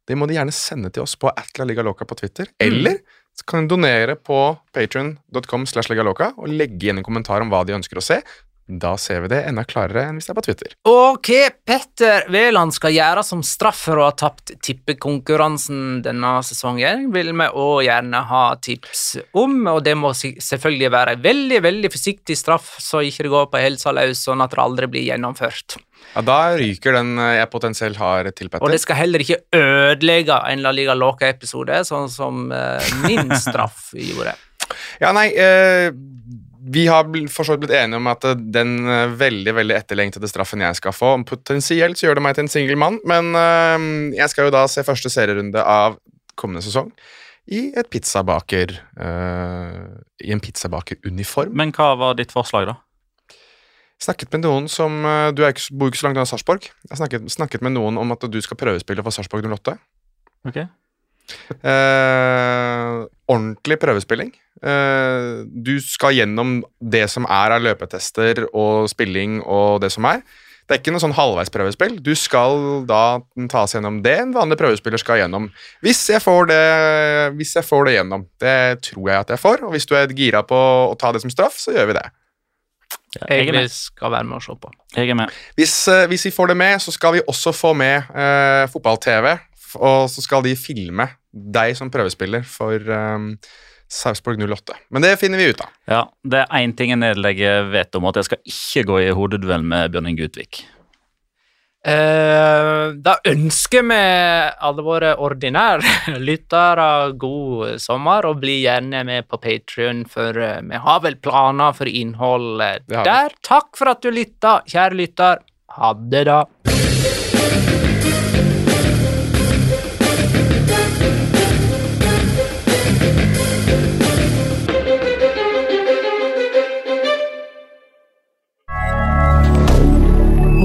[0.07, 2.65] det må de gjerne sende til oss på atlaligaloca på Twitter, Mm.
[2.67, 2.97] eller
[3.35, 7.65] så kan de donere på patron.com slash legaloca og legge igjen en kommentar om hva
[7.65, 8.21] de ønsker å se.
[8.67, 10.71] Da ser vi det enda klarere enn hvis det er på Twitter.
[10.89, 11.29] Ok,
[11.67, 17.47] Petter Wæland skal gjøre som straff for å ha tapt tippekonkurransen denne sesongen, vil vi
[17.53, 19.03] òg gjerne ha tips
[19.37, 23.51] om, og det må selvfølgelig være en veldig, veldig forsiktig straff, så ikke det går
[23.53, 25.77] på helsa løs, sånn at det aldri blir gjennomført.
[26.13, 28.63] Ja, Da ryker den eh, jeg potensielt har til, Petter.
[28.65, 33.89] Og det skal heller ikke ødelegge en La Liga Loca-episode, sånn som eh, min straff
[33.97, 34.35] gjorde.
[35.01, 35.89] Ja, nei, eh,
[36.65, 38.87] vi har for så vidt blitt enige om at den
[39.19, 42.79] veldig veldig etterlengtede straffen jeg skal få Potensielt så gjør det meg til en singel
[42.81, 43.91] mann, men eh,
[44.21, 45.99] jeg skal jo da se første serierunde av
[46.35, 46.89] kommende sesong
[47.45, 49.85] i et pizzabaker uh,
[50.25, 51.53] I en pizzabakeruniform.
[51.57, 52.79] Men hva var ditt forslag, da?
[54.03, 56.67] Snakket med noen som eh, Du ikke, bor ikke så langt unna Sarpsborg.
[56.89, 59.77] Jeg snakket, snakket med noen om at du skal prøvespille for Sarpsborg 08.
[60.45, 60.65] Ok.
[61.65, 62.97] Eh,
[63.31, 64.33] ordentlig prøvespilling.
[64.61, 70.21] Eh, du skal gjennom det som er av løpetester og spilling og det som er.
[70.65, 71.99] Det er ikke noe sånn halvveisprøvespill.
[72.01, 73.19] Du skal da
[73.53, 75.51] tas gjennom det en vanlig prøvespiller skal gjennom.
[75.85, 76.61] Hvis jeg får det,
[77.37, 78.23] hvis jeg får det gjennom.
[78.41, 78.57] Det
[78.89, 79.61] tror jeg at jeg får.
[79.67, 82.07] Og hvis du er gira på å ta det som straff, så gjør vi det.
[83.21, 83.71] Ja, jeg er Jeg med.
[83.71, 84.71] skal være med og se på.
[84.95, 85.29] Jeg er med.
[85.55, 89.37] Hvis, eh, hvis vi får det med, så skal vi også få med uh, fotball-TV.
[89.75, 93.33] Og så skal de filme deg som prøvespiller for um,
[93.91, 94.73] Sarpsborg 08.
[94.91, 95.73] Men det finner vi ut av.
[95.91, 99.09] Ja, Det er én ting jeg nedlegger vet om, at jeg skal ikke gå i
[99.15, 100.63] hodeduell med Bjørn Inge Utvik.
[101.85, 103.97] Eh, da ønsker vi
[104.65, 106.87] alle våre ordinære lyttere
[107.21, 111.85] god sommer, og bli gjerne med på Patrion, for eh, vi har vel planer for
[111.85, 113.35] innhold eh, der.
[113.45, 115.45] Takk for at du lytta, kjære lytter.
[115.77, 116.41] Ha det, da.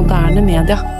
[0.00, 0.99] Moderne media.